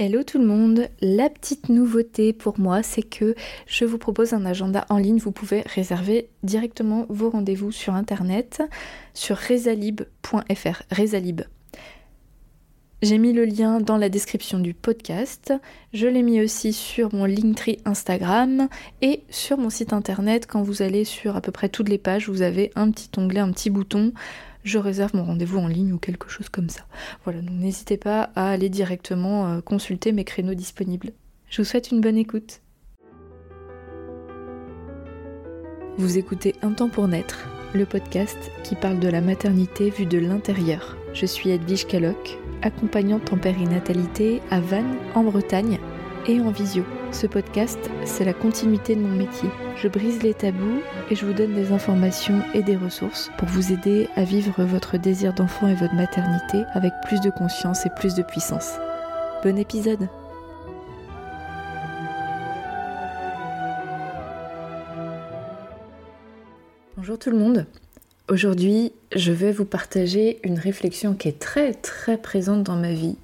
Hello 0.00 0.22
tout 0.22 0.38
le 0.38 0.46
monde, 0.46 0.86
la 1.00 1.28
petite 1.28 1.70
nouveauté 1.70 2.32
pour 2.32 2.60
moi 2.60 2.84
c'est 2.84 3.02
que 3.02 3.34
je 3.66 3.84
vous 3.84 3.98
propose 3.98 4.32
un 4.32 4.46
agenda 4.46 4.86
en 4.90 4.96
ligne, 4.96 5.18
vous 5.18 5.32
pouvez 5.32 5.62
réserver 5.62 6.28
directement 6.44 7.04
vos 7.08 7.30
rendez-vous 7.30 7.72
sur 7.72 7.94
internet 7.94 8.62
sur 9.12 9.36
rezalib.fr, 9.36 10.82
rezalib. 10.92 11.40
J'ai 13.02 13.18
mis 13.18 13.32
le 13.32 13.44
lien 13.44 13.80
dans 13.80 13.96
la 13.96 14.08
description 14.08 14.60
du 14.60 14.72
podcast, 14.72 15.52
je 15.92 16.06
l'ai 16.06 16.22
mis 16.22 16.40
aussi 16.40 16.72
sur 16.72 17.12
mon 17.12 17.24
Linktree 17.24 17.78
Instagram 17.84 18.68
et 19.02 19.24
sur 19.30 19.58
mon 19.58 19.70
site 19.70 19.92
internet. 19.92 20.46
Quand 20.46 20.62
vous 20.62 20.82
allez 20.82 21.04
sur 21.04 21.34
à 21.34 21.40
peu 21.40 21.50
près 21.50 21.68
toutes 21.68 21.88
les 21.88 21.98
pages, 21.98 22.28
vous 22.28 22.42
avez 22.42 22.70
un 22.76 22.92
petit 22.92 23.10
onglet, 23.16 23.40
un 23.40 23.50
petit 23.50 23.70
bouton 23.70 24.12
je 24.64 24.78
réserve 24.78 25.14
mon 25.14 25.24
rendez-vous 25.24 25.58
en 25.58 25.68
ligne 25.68 25.92
ou 25.92 25.98
quelque 25.98 26.28
chose 26.28 26.48
comme 26.48 26.68
ça. 26.68 26.82
Voilà, 27.24 27.40
donc 27.40 27.58
n'hésitez 27.58 27.96
pas 27.96 28.30
à 28.34 28.50
aller 28.50 28.68
directement 28.68 29.48
euh, 29.48 29.60
consulter 29.60 30.12
mes 30.12 30.24
créneaux 30.24 30.54
disponibles. 30.54 31.12
Je 31.48 31.62
vous 31.62 31.68
souhaite 31.68 31.90
une 31.90 32.00
bonne 32.00 32.18
écoute. 32.18 32.60
Vous 35.96 36.18
écoutez 36.18 36.54
Un 36.62 36.72
temps 36.72 36.88
pour 36.88 37.08
naître, 37.08 37.48
le 37.74 37.84
podcast 37.84 38.38
qui 38.62 38.74
parle 38.74 39.00
de 39.00 39.08
la 39.08 39.20
maternité 39.20 39.90
vue 39.90 40.06
de 40.06 40.18
l'intérieur. 40.18 40.96
Je 41.12 41.26
suis 41.26 41.50
Edwige 41.50 41.86
Caloc, 41.86 42.38
accompagnante 42.62 43.32
en 43.32 43.38
périnatalité 43.38 44.40
à 44.50 44.60
Vannes, 44.60 44.96
en 45.14 45.24
Bretagne, 45.24 45.78
et 46.28 46.40
en 46.40 46.50
visio. 46.50 46.84
Ce 47.10 47.26
podcast, 47.26 47.78
c'est 48.04 48.24
la 48.24 48.34
continuité 48.34 48.94
de 48.94 49.00
mon 49.00 49.16
métier. 49.16 49.48
Je 49.76 49.88
brise 49.88 50.22
les 50.22 50.34
tabous 50.34 50.82
et 51.10 51.16
je 51.16 51.24
vous 51.24 51.32
donne 51.32 51.54
des 51.54 51.72
informations 51.72 52.42
et 52.52 52.62
des 52.62 52.76
ressources 52.76 53.30
pour 53.38 53.48
vous 53.48 53.72
aider 53.72 54.08
à 54.14 54.24
vivre 54.24 54.62
votre 54.62 54.98
désir 54.98 55.32
d'enfant 55.32 55.68
et 55.68 55.74
votre 55.74 55.94
maternité 55.94 56.64
avec 56.74 56.92
plus 57.06 57.20
de 57.22 57.30
conscience 57.30 57.86
et 57.86 57.90
plus 57.96 58.14
de 58.14 58.22
puissance. 58.22 58.74
Bon 59.42 59.56
épisode 59.56 60.08
Bonjour 66.98 67.18
tout 67.18 67.30
le 67.30 67.38
monde. 67.38 67.64
Aujourd'hui, 68.28 68.92
je 69.16 69.32
vais 69.32 69.52
vous 69.52 69.64
partager 69.64 70.40
une 70.42 70.58
réflexion 70.58 71.14
qui 71.14 71.28
est 71.28 71.38
très 71.38 71.72
très 71.72 72.18
présente 72.18 72.64
dans 72.64 72.76
ma 72.76 72.92
vie, 72.92 73.16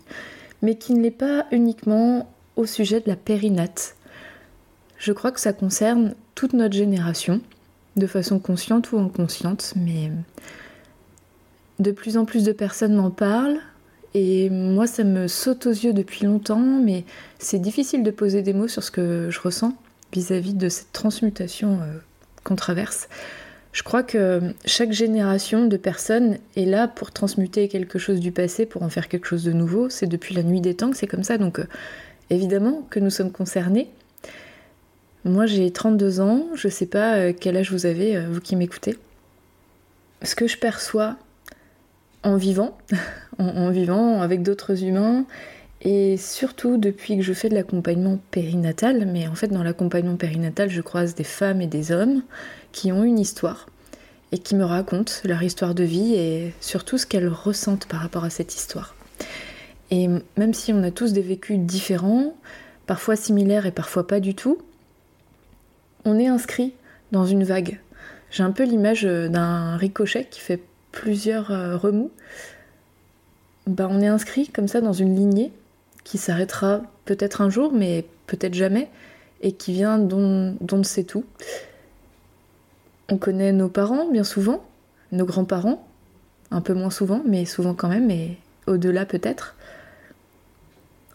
mais 0.62 0.76
qui 0.76 0.94
ne 0.94 1.02
l'est 1.02 1.10
pas 1.10 1.44
uniquement 1.50 2.33
au 2.56 2.66
sujet 2.66 3.00
de 3.00 3.08
la 3.08 3.16
périnate. 3.16 3.96
Je 4.98 5.12
crois 5.12 5.32
que 5.32 5.40
ça 5.40 5.52
concerne 5.52 6.14
toute 6.34 6.52
notre 6.52 6.74
génération, 6.74 7.40
de 7.96 8.06
façon 8.06 8.38
consciente 8.38 8.92
ou 8.92 8.98
inconsciente, 8.98 9.74
mais 9.76 10.10
de 11.78 11.90
plus 11.90 12.16
en 12.16 12.24
plus 12.24 12.44
de 12.44 12.52
personnes 12.52 12.94
m'en 12.94 13.10
parlent. 13.10 13.58
Et 14.14 14.48
moi, 14.48 14.86
ça 14.86 15.02
me 15.02 15.26
saute 15.26 15.66
aux 15.66 15.72
yeux 15.72 15.92
depuis 15.92 16.24
longtemps, 16.24 16.60
mais 16.60 17.04
c'est 17.38 17.58
difficile 17.58 18.04
de 18.04 18.10
poser 18.10 18.42
des 18.42 18.52
mots 18.52 18.68
sur 18.68 18.82
ce 18.84 18.90
que 18.90 19.28
je 19.30 19.40
ressens 19.40 19.74
vis-à-vis 20.12 20.54
de 20.54 20.68
cette 20.68 20.92
transmutation 20.92 21.80
euh, 21.82 21.98
qu'on 22.44 22.54
traverse. 22.54 23.08
Je 23.72 23.82
crois 23.82 24.04
que 24.04 24.40
chaque 24.64 24.92
génération 24.92 25.66
de 25.66 25.76
personnes 25.76 26.38
est 26.54 26.64
là 26.64 26.86
pour 26.86 27.10
transmuter 27.10 27.66
quelque 27.66 27.98
chose 27.98 28.20
du 28.20 28.30
passé, 28.30 28.66
pour 28.66 28.84
en 28.84 28.88
faire 28.88 29.08
quelque 29.08 29.26
chose 29.26 29.42
de 29.42 29.52
nouveau. 29.52 29.88
C'est 29.88 30.06
depuis 30.06 30.32
la 30.36 30.44
nuit 30.44 30.60
des 30.60 30.74
temps 30.74 30.90
que 30.90 30.96
c'est 30.96 31.08
comme 31.08 31.24
ça. 31.24 31.38
Donc 31.38 31.58
euh, 31.58 31.66
évidemment 32.30 32.86
que 32.90 33.00
nous 33.00 33.10
sommes 33.10 33.32
concernés. 33.32 33.88
Moi 35.24 35.46
j'ai 35.46 35.70
32 35.70 36.20
ans, 36.20 36.46
je 36.54 36.68
ne 36.68 36.72
sais 36.72 36.86
pas 36.86 37.16
euh, 37.16 37.32
quel 37.38 37.56
âge 37.56 37.72
vous 37.72 37.86
avez, 37.86 38.16
euh, 38.16 38.26
vous 38.30 38.40
qui 38.40 38.56
m'écoutez. 38.56 38.98
Ce 40.22 40.34
que 40.34 40.46
je 40.46 40.58
perçois 40.58 41.16
en 42.22 42.36
vivant, 42.36 42.76
en, 43.38 43.70
vivant 43.70 44.20
avec 44.20 44.42
d'autres 44.42 44.84
humains, 44.84 45.24
et 45.80 46.16
surtout 46.16 46.76
depuis 46.76 47.16
que 47.16 47.22
je 47.22 47.32
fais 47.32 47.48
de 47.48 47.54
l'accompagnement 47.54 48.18
périnatal, 48.30 49.06
mais 49.06 49.26
en 49.26 49.34
fait 49.34 49.48
dans 49.48 49.62
l'accompagnement 49.62 50.16
périnatal 50.16 50.70
je 50.70 50.80
croise 50.80 51.14
des 51.14 51.24
femmes 51.24 51.60
et 51.60 51.66
des 51.66 51.92
hommes 51.92 52.22
qui 52.72 52.92
ont 52.92 53.04
une 53.04 53.18
histoire 53.18 53.66
et 54.32 54.38
qui 54.38 54.56
me 54.56 54.64
racontent 54.64 55.12
leur 55.24 55.42
histoire 55.42 55.74
de 55.74 55.84
vie 55.84 56.14
et 56.14 56.52
surtout 56.60 56.98
ce 56.98 57.06
qu'elles 57.06 57.28
ressentent 57.28 57.86
par 57.86 58.00
rapport 58.00 58.24
à 58.24 58.30
cette 58.30 58.54
histoire. 58.54 58.94
Et 59.94 60.08
même 60.36 60.54
si 60.54 60.72
on 60.72 60.82
a 60.82 60.90
tous 60.90 61.12
des 61.12 61.22
vécus 61.22 61.56
différents, 61.56 62.34
parfois 62.84 63.14
similaires 63.14 63.64
et 63.64 63.70
parfois 63.70 64.08
pas 64.08 64.18
du 64.18 64.34
tout, 64.34 64.58
on 66.04 66.18
est 66.18 66.26
inscrit 66.26 66.74
dans 67.12 67.24
une 67.24 67.44
vague. 67.44 67.78
J'ai 68.32 68.42
un 68.42 68.50
peu 68.50 68.64
l'image 68.64 69.04
euh, 69.04 69.28
d'un 69.28 69.76
ricochet 69.76 70.26
qui 70.28 70.40
fait 70.40 70.60
plusieurs 70.90 71.52
euh, 71.52 71.76
remous. 71.76 72.10
Bah, 73.68 73.86
on 73.88 74.00
est 74.00 74.08
inscrit 74.08 74.48
comme 74.48 74.66
ça 74.66 74.80
dans 74.80 74.92
une 74.92 75.14
lignée 75.14 75.52
qui 76.02 76.18
s'arrêtera 76.18 76.82
peut-être 77.04 77.40
un 77.40 77.48
jour, 77.48 77.72
mais 77.72 78.04
peut-être 78.26 78.54
jamais, 78.54 78.90
et 79.42 79.52
qui 79.52 79.72
vient 79.74 79.98
d'on 79.98 80.56
ne 80.60 80.82
sait 80.82 81.04
tout. 81.04 81.24
On 83.08 83.16
connaît 83.16 83.52
nos 83.52 83.68
parents 83.68 84.10
bien 84.10 84.24
souvent, 84.24 84.64
nos 85.12 85.24
grands-parents, 85.24 85.86
un 86.50 86.60
peu 86.60 86.74
moins 86.74 86.90
souvent, 86.90 87.22
mais 87.24 87.44
souvent 87.44 87.74
quand 87.74 87.88
même, 87.88 88.10
et 88.10 88.38
au-delà 88.66 89.06
peut-être 89.06 89.54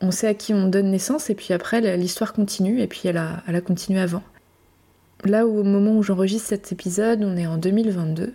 on 0.02 0.12
sait 0.12 0.28
à 0.28 0.34
qui 0.34 0.54
on 0.54 0.68
donne 0.68 0.92
naissance 0.92 1.30
et 1.30 1.36
puis 1.36 1.54
après 1.54 1.98
l'histoire 1.98 2.34
continue 2.34 2.82
et 2.82 2.88
puis 2.88 3.02
elle 3.06 3.18
a, 3.18 3.44
elle 3.48 3.62
continué 3.62 4.00
avant. 4.00 4.24
Là 5.26 5.46
où 5.46 5.60
au 5.60 5.64
moment 5.64 5.98
où 5.98 6.04
j'enregistre 6.04 6.50
cet 6.50 6.72
épisode, 6.72 7.24
on 7.24 7.36
est 7.36 7.48
en 7.48 7.58
2022. 7.58 8.34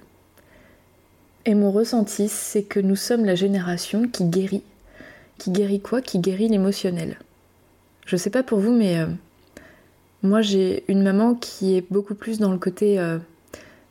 Et 1.47 1.55
mon 1.55 1.71
ressenti, 1.71 2.29
c'est 2.29 2.63
que 2.63 2.81
nous 2.81 2.97
sommes 2.97 3.25
la 3.25 3.35
génération 3.35 4.09
qui 4.09 4.25
guérit. 4.25 4.63
Qui 5.39 5.51
guérit 5.51 5.81
quoi? 5.81 6.01
Qui 6.01 6.19
guérit 6.19 6.49
l'émotionnel. 6.49 7.19
Je 8.07 8.17
sais 8.17 8.31
pas 8.31 8.43
pour 8.43 8.61
vous, 8.61 8.73
mais 8.73 8.99
euh, 8.99 9.07
moi 10.23 10.43
j'ai 10.43 10.85
une 10.89 11.03
maman 11.03 11.35
qui 11.35 11.77
est 11.77 11.85
beaucoup 11.91 12.15
plus 12.15 12.39
dans 12.39 12.53
le 12.53 12.59
côté. 12.59 12.99
Euh, 12.99 13.19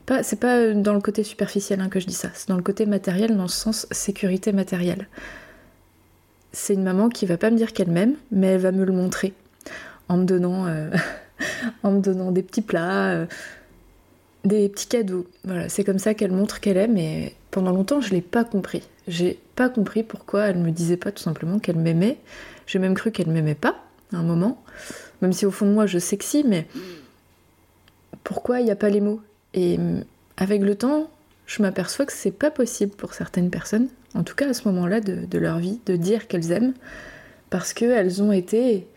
pas, 0.06 0.22
c'est 0.22 0.40
pas 0.40 0.74
dans 0.74 0.94
le 0.94 1.02
côté 1.02 1.24
superficiel 1.24 1.82
hein, 1.82 1.90
que 1.90 2.00
je 2.00 2.06
dis 2.06 2.14
ça, 2.14 2.30
c'est 2.34 2.50
dans 2.50 2.58
le 2.58 2.64
côté 2.64 2.86
matériel, 2.86 3.36
dans 3.36 3.44
le 3.44 3.48
sens 3.48 3.88
sécurité 3.90 4.52
matérielle 4.52 5.08
c'est 6.54 6.76
une 6.76 6.84
maman 6.84 7.10
qui 7.10 7.26
va 7.26 7.38
pas 7.38 7.50
me 7.50 7.58
dire 7.58 7.74
qu'elle 7.74 7.90
m'aime, 7.90 8.16
mais 8.32 8.48
elle 8.48 8.62
va 8.62 8.72
me 8.72 8.86
le 8.86 8.94
montrer 8.94 9.34
en 10.08 10.18
me 10.18 10.26
donnant, 10.26 10.68
euh, 10.68 10.92
en 11.84 11.92
me 11.92 12.00
donnant 12.00 12.32
des 12.32 12.44
petits 12.44 12.62
plats, 12.62 13.10
euh, 13.10 13.26
des 14.46 14.70
petits 14.70 14.88
cadeaux. 14.88 15.28
Voilà, 15.44 15.68
c'est 15.68 15.84
comme 15.84 16.00
ça 16.00 16.14
qu'elle 16.14 16.32
montre 16.32 16.60
qu'elle 16.60 16.78
aime. 16.78 16.98
Et 16.98 17.36
pendant 17.52 17.72
longtemps, 17.72 18.02
je 18.02 18.12
l'ai 18.12 18.22
pas 18.22 18.44
compris. 18.44 18.84
J'ai 19.08 19.40
pas 19.56 19.70
compris 19.70 20.04
pourquoi 20.04 20.44
elle 20.44 20.60
me 20.60 20.72
disait 20.72 20.98
pas 20.98 21.12
tout 21.12 21.24
simplement 21.24 21.60
qu'elle 21.60 21.78
m'aimait. 21.78 22.18
J'ai 22.68 22.80
même 22.80 22.94
cru 22.94 23.12
qu'elle 23.12 23.30
m'aimait 23.30 23.56
pas 23.56 23.84
à 24.14 24.18
un 24.18 24.24
moment, 24.24 24.64
même 25.22 25.34
si 25.34 25.46
au 25.46 25.52
fond 25.52 25.66
de 25.66 25.72
moi 25.72 25.86
je 25.88 25.98
sais 25.98 26.18
que 26.18 26.24
si, 26.24 26.44
mais 26.46 26.68
pourquoi 28.24 28.60
il 28.60 28.66
n'y 28.66 28.72
a 28.72 28.76
pas 28.76 28.90
les 28.90 29.02
mots? 29.02 29.20
Et 29.54 29.80
avec 30.38 30.62
le 30.62 30.76
temps, 30.76 31.10
je 31.46 31.62
m'aperçois 31.62 32.06
que 32.06 32.14
c'est 32.14 32.32
pas 32.32 32.52
possible 32.52 32.94
pour 32.94 33.14
certaines 33.14 33.50
personnes, 33.50 33.90
en 34.16 34.24
tout 34.24 34.36
cas 34.36 34.50
à 34.50 34.54
ce 34.54 34.68
moment-là 34.68 35.00
de, 35.00 35.38
leur 35.38 35.60
vie, 35.60 35.80
de 35.86 35.96
dire 35.96 36.28
qu'elles 36.28 36.52
aiment, 36.52 36.74
parce 37.50 37.74
qu'elles 37.74 38.22
ont 38.22 38.32
été 38.32 38.88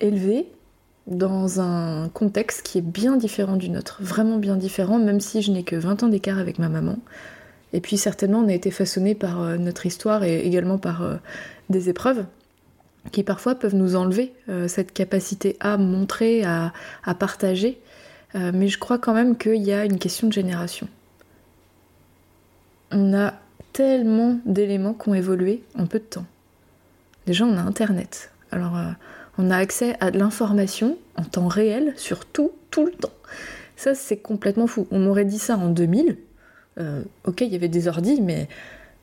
élevées 0.00 0.46
dans 1.06 1.60
un 1.60 2.08
contexte 2.08 2.62
qui 2.62 2.78
est 2.78 2.82
bien 2.82 3.16
différent 3.16 3.56
du 3.56 3.68
nôtre, 3.68 3.98
vraiment 4.00 4.38
bien 4.38 4.56
différent, 4.56 4.98
même 4.98 5.20
si 5.20 5.42
je 5.42 5.52
n'ai 5.52 5.62
que 5.62 5.76
20 5.76 6.02
ans 6.02 6.08
d'écart 6.08 6.38
avec 6.38 6.58
ma 6.58 6.68
maman. 6.68 6.98
Et 7.72 7.80
puis 7.80 7.96
certainement 7.96 8.38
on 8.38 8.48
a 8.48 8.54
été 8.54 8.70
façonné 8.70 9.14
par 9.14 9.42
euh, 9.42 9.56
notre 9.56 9.84
histoire 9.84 10.24
et 10.24 10.40
également 10.46 10.78
par 10.78 11.02
euh, 11.02 11.16
des 11.68 11.88
épreuves 11.88 12.24
qui 13.12 13.22
parfois 13.22 13.54
peuvent 13.54 13.74
nous 13.74 13.96
enlever 13.96 14.32
euh, 14.48 14.66
cette 14.66 14.92
capacité 14.92 15.56
à 15.60 15.76
montrer, 15.76 16.42
à 16.44 16.72
partager. 17.18 17.78
mais 18.34 18.68
je 18.68 18.78
crois 18.78 18.98
quand 18.98 19.12
même 19.12 19.36
qu'il 19.36 19.62
y 19.62 19.72
a 19.72 19.84
une 19.84 19.98
question 19.98 20.26
de 20.26 20.32
génération 20.32 20.88
on 22.94 23.12
a 23.14 23.34
tellement 23.74 24.38
d'éléments 24.46 24.94
qui 24.94 25.10
ont 25.10 25.14
évolué 25.14 25.62
en 25.76 25.86
peu 25.86 25.98
de 25.98 26.04
temps. 26.04 26.24
Déjà, 27.26 27.44
on 27.44 27.56
a 27.58 27.60
Internet. 27.60 28.30
Alors, 28.50 28.78
euh, 28.78 28.90
on 29.36 29.50
a 29.50 29.56
accès 29.56 29.96
à 30.00 30.10
de 30.10 30.18
l'information 30.18 30.96
en 31.16 31.24
temps 31.24 31.48
réel 31.48 31.92
sur 31.96 32.24
tout, 32.24 32.52
tout 32.70 32.86
le 32.86 32.92
temps. 32.92 33.12
Ça, 33.76 33.94
c'est 33.94 34.16
complètement 34.16 34.68
fou. 34.68 34.86
On 34.92 35.00
m'aurait 35.00 35.24
dit 35.24 35.40
ça 35.40 35.58
en 35.58 35.68
2000. 35.68 36.16
Euh, 36.78 37.02
ok, 37.24 37.40
il 37.40 37.48
y 37.48 37.56
avait 37.56 37.68
des 37.68 37.88
ordis, 37.88 38.20
mais 38.22 38.48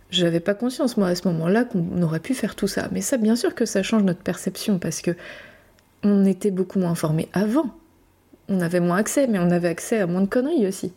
j'avais 0.09 0.39
pas 0.39 0.53
conscience, 0.53 0.95
moi, 0.95 1.09
à 1.09 1.15
ce 1.15 1.27
moment-là, 1.27 1.65
qu'on 1.65 2.01
aurait 2.01 2.21
pu 2.21 2.33
faire 2.33 2.55
tout 2.55 2.67
ça. 2.67 2.87
Mais 2.93 3.01
ça, 3.01 3.17
bien 3.17 3.35
sûr 3.35 3.53
que 3.53 3.65
ça 3.65 3.83
change 3.83 4.03
notre 4.03 4.21
perception, 4.21 4.79
parce 4.79 5.01
que 5.01 5.11
on 6.03 6.25
était 6.25 6.51
beaucoup 6.51 6.79
moins 6.79 6.91
informés 6.91 7.27
avant. 7.33 7.75
On 8.47 8.61
avait 8.61 8.79
moins 8.79 8.97
accès, 8.97 9.27
mais 9.27 9.37
on 9.37 9.51
avait 9.51 9.67
accès 9.67 9.99
à 9.99 10.07
moins 10.07 10.21
de 10.21 10.27
conneries 10.27 10.65
aussi. 10.65 10.93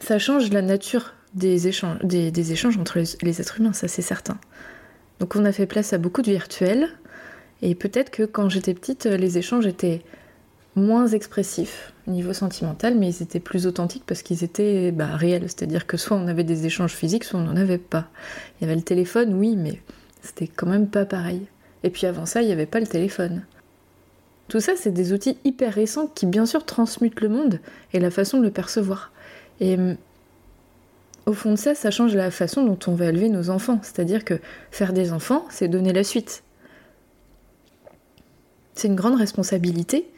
Ça 0.00 0.18
change 0.18 0.50
la 0.50 0.62
nature 0.62 1.14
des 1.34 1.68
échanges, 1.68 1.98
des, 2.02 2.52
échanges 2.52 2.76
entre 2.78 3.02
les, 3.22 3.40
êtres 3.40 3.60
humains, 3.60 3.72
ça 3.72 3.88
c'est 3.88 4.02
certain. 4.02 4.38
Donc 5.20 5.36
on 5.36 5.44
a 5.44 5.52
fait 5.52 5.66
place 5.66 5.92
à 5.92 5.98
beaucoup 5.98 6.22
de 6.22 6.30
virtuels, 6.30 6.88
et 7.62 7.74
peut-être 7.74 8.10
que 8.10 8.24
quand 8.24 8.48
j'étais 8.48 8.74
petite, 8.74 9.06
les 9.06 9.38
échanges 9.38 9.66
étaient 9.66 10.02
moins 10.74 11.06
expressifs 11.06 11.92
au 12.06 12.10
niveau 12.10 12.32
sentimental, 12.32 12.96
mais 12.98 13.08
ils 13.08 13.22
étaient 13.22 13.40
plus 13.40 13.66
authentiques 13.66 14.04
parce 14.06 14.22
qu'ils 14.22 14.42
étaient 14.42 14.90
bah, 14.90 15.16
réels. 15.16 15.44
C'est-à-dire 15.44 15.86
que 15.86 15.96
soit 15.96 16.16
on 16.16 16.26
avait 16.26 16.44
des 16.44 16.66
échanges 16.66 16.94
physiques, 16.94 17.24
soit 17.24 17.38
on 17.38 17.44
n'en 17.44 17.56
avait 17.56 17.78
pas. 17.78 18.08
Il 18.58 18.64
y 18.64 18.66
avait 18.66 18.76
le 18.76 18.82
téléphone, 18.82 19.34
oui, 19.34 19.54
mais 19.56 19.80
c'était 20.22 20.48
quand 20.48 20.66
même 20.66 20.88
pas 20.88 21.04
pareil. 21.04 21.42
Et 21.84 21.90
puis 21.90 22.06
avant 22.06 22.26
ça, 22.26 22.42
il 22.42 22.46
n'y 22.46 22.52
avait 22.52 22.66
pas 22.66 22.80
le 22.80 22.86
téléphone. 22.86 23.44
Tout 24.48 24.60
ça, 24.60 24.72
c'est 24.76 24.90
des 24.90 25.12
outils 25.12 25.38
hyper 25.44 25.72
récents 25.72 26.06
qui, 26.06 26.26
bien 26.26 26.46
sûr, 26.46 26.64
transmutent 26.66 27.20
le 27.20 27.28
monde 27.28 27.60
et 27.92 28.00
la 28.00 28.10
façon 28.10 28.38
de 28.38 28.44
le 28.44 28.50
percevoir. 28.50 29.12
Et 29.60 29.74
hum, 29.74 29.96
au 31.26 31.32
fond 31.32 31.52
de 31.52 31.56
ça, 31.56 31.74
ça 31.74 31.90
change 31.90 32.14
la 32.14 32.30
façon 32.30 32.64
dont 32.64 32.78
on 32.86 32.94
va 32.94 33.06
élever 33.06 33.28
nos 33.28 33.50
enfants. 33.50 33.80
C'est-à-dire 33.82 34.24
que 34.24 34.40
faire 34.70 34.92
des 34.92 35.12
enfants, 35.12 35.44
c'est 35.50 35.68
donner 35.68 35.92
la 35.92 36.04
suite. 36.04 36.42
C'est 38.74 38.88
une 38.88 38.96
grande 38.96 39.16
responsabilité 39.16 40.08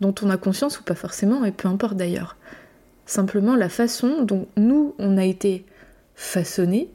dont 0.00 0.14
on 0.22 0.30
a 0.30 0.36
conscience 0.36 0.80
ou 0.80 0.82
pas 0.82 0.94
forcément, 0.94 1.44
et 1.44 1.52
peu 1.52 1.68
importe 1.68 1.96
d'ailleurs. 1.96 2.36
Simplement 3.06 3.54
la 3.54 3.68
façon 3.68 4.22
dont 4.22 4.46
nous, 4.56 4.94
on 4.98 5.18
a 5.18 5.24
été 5.24 5.64
façonnés, 6.14 6.88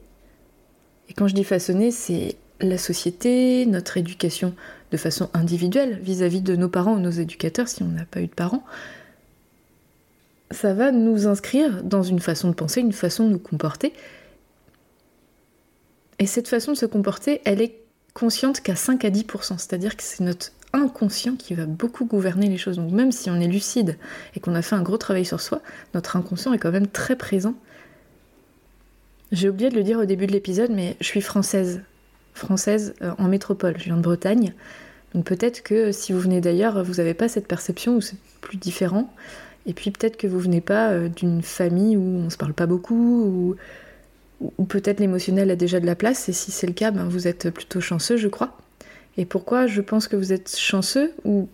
et 1.08 1.12
quand 1.12 1.28
je 1.28 1.34
dis 1.34 1.44
façonné, 1.44 1.90
c'est 1.90 2.36
la 2.60 2.78
société, 2.78 3.66
notre 3.66 3.96
éducation 3.96 4.54
de 4.92 4.96
façon 4.96 5.28
individuelle 5.34 5.98
vis-à-vis 6.02 6.40
de 6.40 6.56
nos 6.56 6.68
parents 6.68 6.94
ou 6.94 7.00
nos 7.00 7.10
éducateurs 7.10 7.68
si 7.68 7.82
on 7.82 7.88
n'a 7.88 8.04
pas 8.04 8.20
eu 8.20 8.26
de 8.26 8.34
parents, 8.34 8.64
ça 10.50 10.74
va 10.74 10.92
nous 10.92 11.26
inscrire 11.26 11.82
dans 11.82 12.02
une 12.02 12.20
façon 12.20 12.48
de 12.48 12.54
penser, 12.54 12.80
une 12.80 12.92
façon 12.92 13.26
de 13.26 13.30
nous 13.30 13.38
comporter. 13.38 13.92
Et 16.18 16.26
cette 16.26 16.48
façon 16.48 16.72
de 16.72 16.76
se 16.76 16.86
comporter, 16.86 17.40
elle 17.44 17.60
est 17.60 17.76
consciente 18.14 18.60
qu'à 18.60 18.76
5 18.76 19.04
à 19.04 19.10
10%, 19.10 19.58
c'est-à-dire 19.58 19.96
que 19.96 20.02
c'est 20.02 20.24
notre 20.24 20.52
inconscient 20.72 21.36
qui 21.36 21.54
va 21.54 21.66
beaucoup 21.66 22.04
gouverner 22.04 22.48
les 22.48 22.58
choses. 22.58 22.76
Donc 22.76 22.92
même 22.92 23.12
si 23.12 23.30
on 23.30 23.36
est 23.36 23.48
lucide 23.48 23.96
et 24.34 24.40
qu'on 24.40 24.54
a 24.54 24.62
fait 24.62 24.76
un 24.76 24.82
gros 24.82 24.98
travail 24.98 25.24
sur 25.24 25.40
soi, 25.40 25.62
notre 25.94 26.16
inconscient 26.16 26.52
est 26.52 26.58
quand 26.58 26.72
même 26.72 26.88
très 26.88 27.16
présent 27.16 27.54
j'ai 29.32 29.48
oublié 29.48 29.70
de 29.70 29.76
le 29.76 29.82
dire 29.82 29.98
au 29.98 30.04
début 30.04 30.26
de 30.26 30.32
l'épisode, 30.32 30.70
mais 30.70 30.96
je 31.00 31.06
suis 31.06 31.20
française. 31.20 31.82
Française 32.34 32.94
euh, 33.02 33.12
en 33.18 33.28
métropole. 33.28 33.74
Je 33.78 33.84
viens 33.84 33.96
de 33.96 34.02
Bretagne. 34.02 34.54
Donc 35.14 35.24
peut-être 35.24 35.62
que 35.62 35.92
si 35.92 36.12
vous 36.12 36.20
venez 36.20 36.40
d'ailleurs, 36.40 36.82
vous 36.84 36.94
n'avez 36.94 37.14
pas 37.14 37.28
cette 37.28 37.46
perception 37.46 37.96
ou 37.96 38.00
c'est 38.00 38.16
plus 38.40 38.56
différent. 38.56 39.12
Et 39.66 39.74
puis 39.74 39.90
peut-être 39.90 40.16
que 40.16 40.26
vous 40.26 40.38
venez 40.38 40.60
pas 40.60 40.90
euh, 40.90 41.08
d'une 41.08 41.42
famille 41.42 41.96
où 41.96 42.02
on 42.02 42.30
se 42.30 42.36
parle 42.36 42.54
pas 42.54 42.66
beaucoup 42.66 43.56
ou, 44.58 44.64
peut-être 44.64 45.00
l'émotionnel 45.00 45.50
a 45.50 45.56
déjà 45.56 45.80
de 45.80 45.86
la 45.86 45.94
place. 45.94 46.28
Et 46.28 46.32
si 46.32 46.50
c'est 46.50 46.66
le 46.66 46.72
cas, 46.72 46.90
ben 46.90 47.04
vous 47.04 47.28
êtes 47.28 47.50
plutôt 47.50 47.80
chanceux, 47.80 48.16
je 48.16 48.28
crois. 48.28 48.56
Et 49.18 49.26
pourquoi 49.26 49.66
je 49.66 49.82
pense 49.82 50.08
que 50.08 50.16
vous 50.16 50.32
êtes 50.32 50.56
chanceux 50.56 51.12
ou 51.24 51.48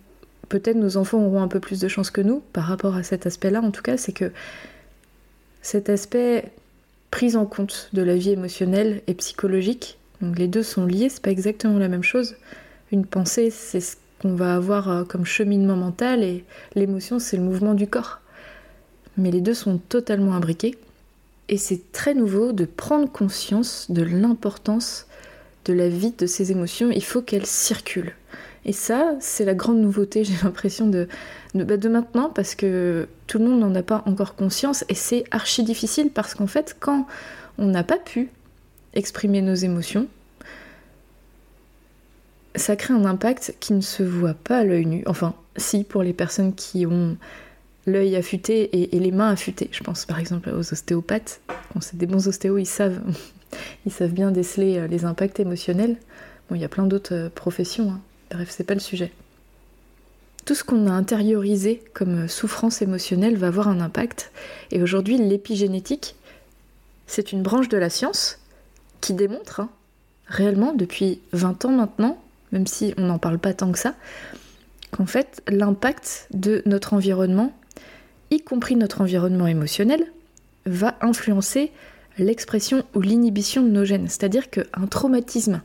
peut-être 0.47 0.77
nos 0.77 0.95
enfants 0.95 1.19
auront 1.19 1.41
un 1.41 1.49
peu 1.49 1.59
plus 1.59 1.81
de 1.81 1.87
chance 1.89 2.11
que 2.11 2.21
nous 2.21 2.41
par 2.53 2.63
rapport 2.63 2.95
à 2.95 3.03
cet 3.03 3.25
aspect-là 3.25 3.61
en 3.61 3.71
tout 3.71 3.81
cas, 3.81 3.97
c'est 3.97 4.13
que 4.13 4.31
cet 5.61 5.89
aspect 5.89 6.45
prise 7.11 7.35
en 7.35 7.45
compte 7.45 7.89
de 7.91 8.01
la 8.01 8.15
vie 8.15 8.31
émotionnelle 8.31 9.01
et 9.07 9.13
psychologique. 9.15 9.97
Donc 10.21 10.39
les 10.39 10.47
deux 10.47 10.63
sont 10.63 10.85
liés, 10.85 11.09
c'est 11.09 11.21
pas 11.21 11.31
exactement 11.31 11.77
la 11.77 11.89
même 11.89 12.03
chose. 12.03 12.35
Une 12.91 13.05
pensée, 13.05 13.49
c'est 13.49 13.81
ce 13.81 13.97
qu'on 14.21 14.35
va 14.35 14.55
avoir 14.55 14.89
euh, 14.89 15.03
comme 15.03 15.25
cheminement 15.25 15.75
mental 15.75 16.23
et 16.23 16.43
l'émotion, 16.75 17.19
c'est 17.19 17.37
le 17.37 17.43
mouvement 17.43 17.73
du 17.73 17.87
corps. 17.87 18.19
Mais 19.17 19.31
les 19.31 19.41
deux 19.41 19.53
sont 19.53 19.77
totalement 19.77 20.33
imbriqués. 20.33 20.77
Et 21.49 21.57
c'est 21.57 21.91
très 21.91 22.13
nouveau 22.13 22.51
de 22.51 22.65
prendre 22.65 23.09
conscience 23.09 23.89
de 23.89 24.03
l'importance 24.03 25.07
de 25.65 25.73
la 25.73 25.89
vie 25.89 26.13
de 26.17 26.25
ces 26.25 26.51
émotions. 26.51 26.91
Il 26.91 27.03
faut 27.03 27.21
qu'elles 27.21 27.45
circulent. 27.45 28.13
Et 28.65 28.73
ça, 28.73 29.15
c'est 29.19 29.45
la 29.45 29.53
grande 29.53 29.79
nouveauté, 29.79 30.23
j'ai 30.25 30.35
l'impression, 30.43 30.87
de, 30.87 31.07
bah, 31.55 31.77
de, 31.77 31.89
maintenant, 31.89 32.29
parce 32.29 32.53
que 32.53 33.07
tout 33.27 33.39
le 33.39 33.45
monde 33.45 33.59
n'en 33.61 33.73
a 33.75 33.83
pas 33.83 34.03
encore 34.05 34.35
conscience, 34.35 34.83
et 34.89 34.93
c'est 34.93 35.23
archi 35.31 35.63
difficile, 35.63 36.09
parce 36.13 36.35
qu'en 36.35 36.47
fait, 36.47 36.75
quand 36.79 37.07
on 37.57 37.67
n'a 37.67 37.83
pas 37.83 37.97
pu 37.97 38.29
exprimer 38.93 39.41
nos 39.41 39.55
émotions, 39.55 40.07
ça 42.57 42.75
crée 42.75 42.93
un 42.93 43.05
impact 43.05 43.55
qui 43.59 43.73
ne 43.73 43.81
se 43.81 44.03
voit 44.03 44.33
pas 44.33 44.59
à 44.59 44.63
l'œil 44.63 44.85
nu. 44.85 45.03
Enfin, 45.05 45.35
si, 45.55 45.83
pour 45.83 46.03
les 46.03 46.13
personnes 46.13 46.53
qui 46.53 46.85
ont 46.85 47.17
l'œil 47.87 48.15
affûté 48.15 48.93
et, 48.93 48.99
les 48.99 49.11
mains 49.11 49.29
affûtées. 49.29 49.69
Je 49.71 49.81
pense 49.81 50.05
par 50.05 50.19
exemple 50.19 50.49
aux 50.49 50.73
ostéopathes. 50.73 51.41
Quand 51.73 51.81
c'est 51.81 51.97
des 51.97 52.05
bons 52.05 52.27
ostéos, 52.27 52.57
ils 52.57 52.65
savent, 52.65 52.99
ils 53.85 53.91
savent 53.91 54.11
bien 54.11 54.31
déceler 54.31 54.77
euh, 54.77 54.87
les 54.87 55.05
impacts 55.05 55.39
émotionnels. 55.39 55.95
Bon, 56.49 56.55
il 56.55 56.61
y 56.61 56.65
a 56.65 56.69
plein 56.69 56.85
d'autres 56.85 57.15
euh, 57.15 57.29
professions. 57.29 57.91
Hein. 57.91 58.01
Bref, 58.31 58.49
c'est 58.51 58.65
pas 58.65 58.73
le 58.73 58.81
sujet. 58.81 59.11
Tout 60.45 60.53
ce 60.53 60.63
qu'on 60.63 60.87
a 60.87 60.91
intériorisé 60.91 61.81
comme 61.93 62.27
souffrance 62.27 62.81
émotionnelle 62.81 63.37
va 63.37 63.47
avoir 63.47 63.67
un 63.67 63.79
impact. 63.79 64.31
Et 64.71 64.81
aujourd'hui, 64.81 65.17
l'épigénétique, 65.17 66.15
c'est 67.05 67.31
une 67.31 67.41
branche 67.41 67.69
de 67.69 67.77
la 67.77 67.89
science 67.89 68.39
qui 69.01 69.13
démontre, 69.13 69.61
hein, 69.61 69.69
réellement, 70.27 70.73
depuis 70.73 71.19
20 71.33 71.65
ans 71.65 71.71
maintenant, 71.71 72.17
même 72.51 72.67
si 72.67 72.93
on 72.97 73.03
n'en 73.03 73.19
parle 73.19 73.39
pas 73.39 73.53
tant 73.53 73.71
que 73.71 73.79
ça, 73.79 73.95
qu'en 74.91 75.05
fait, 75.05 75.41
l'impact 75.47 76.27
de 76.33 76.61
notre 76.65 76.93
environnement, 76.93 77.53
y 78.31 78.41
compris 78.41 78.75
notre 78.75 79.01
environnement 79.01 79.47
émotionnel, 79.47 80.05
va 80.65 80.97
influencer 81.01 81.71
l'expression 82.17 82.83
ou 82.93 83.01
l'inhibition 83.01 83.63
de 83.63 83.69
nos 83.69 83.85
gènes. 83.85 84.07
C'est-à-dire 84.07 84.49
qu'un 84.49 84.87
traumatisme 84.89 85.61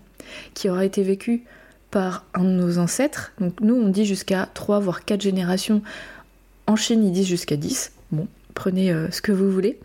qui 0.55 0.69
aura 0.69 0.85
été 0.85 1.03
vécu 1.03 1.45
par 1.91 2.25
un 2.35 2.45
de 2.45 2.51
nos 2.51 2.79
ancêtres. 2.79 3.33
Donc 3.39 3.61
nous, 3.61 3.75
on 3.75 3.89
dit 3.89 4.05
jusqu'à 4.05 4.49
3 4.55 4.81
voire 4.81 5.05
4 5.05 5.21
générations. 5.21 5.83
En 6.67 6.77
Chine, 6.77 7.05
ils 7.05 7.13
disent 7.13 7.27
jusqu'à 7.27 7.57
10. 7.57 7.93
Bon, 8.13 8.29
prenez 8.55 8.93
euh, 8.93 9.11
ce 9.11 9.21
que 9.21 9.33
vous 9.33 9.51
voulez. 9.51 9.79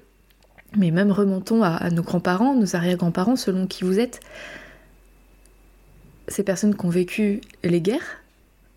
Mais 0.76 0.92
même 0.92 1.12
remontons 1.12 1.64
à, 1.64 1.90
nos 1.90 2.04
grands-parents, 2.04 2.54
nos 2.54 2.76
arrière-grands-parents, 2.76 3.36
selon 3.36 3.68
qui 3.68 3.84
vous 3.84 4.00
êtes. 4.00 4.20
Ces 6.28 6.44
personnes 6.44 6.76
qui 6.76 6.86
ont 6.86 6.90
vécu 6.90 7.42
les 7.64 7.82
guerres, 7.82 8.22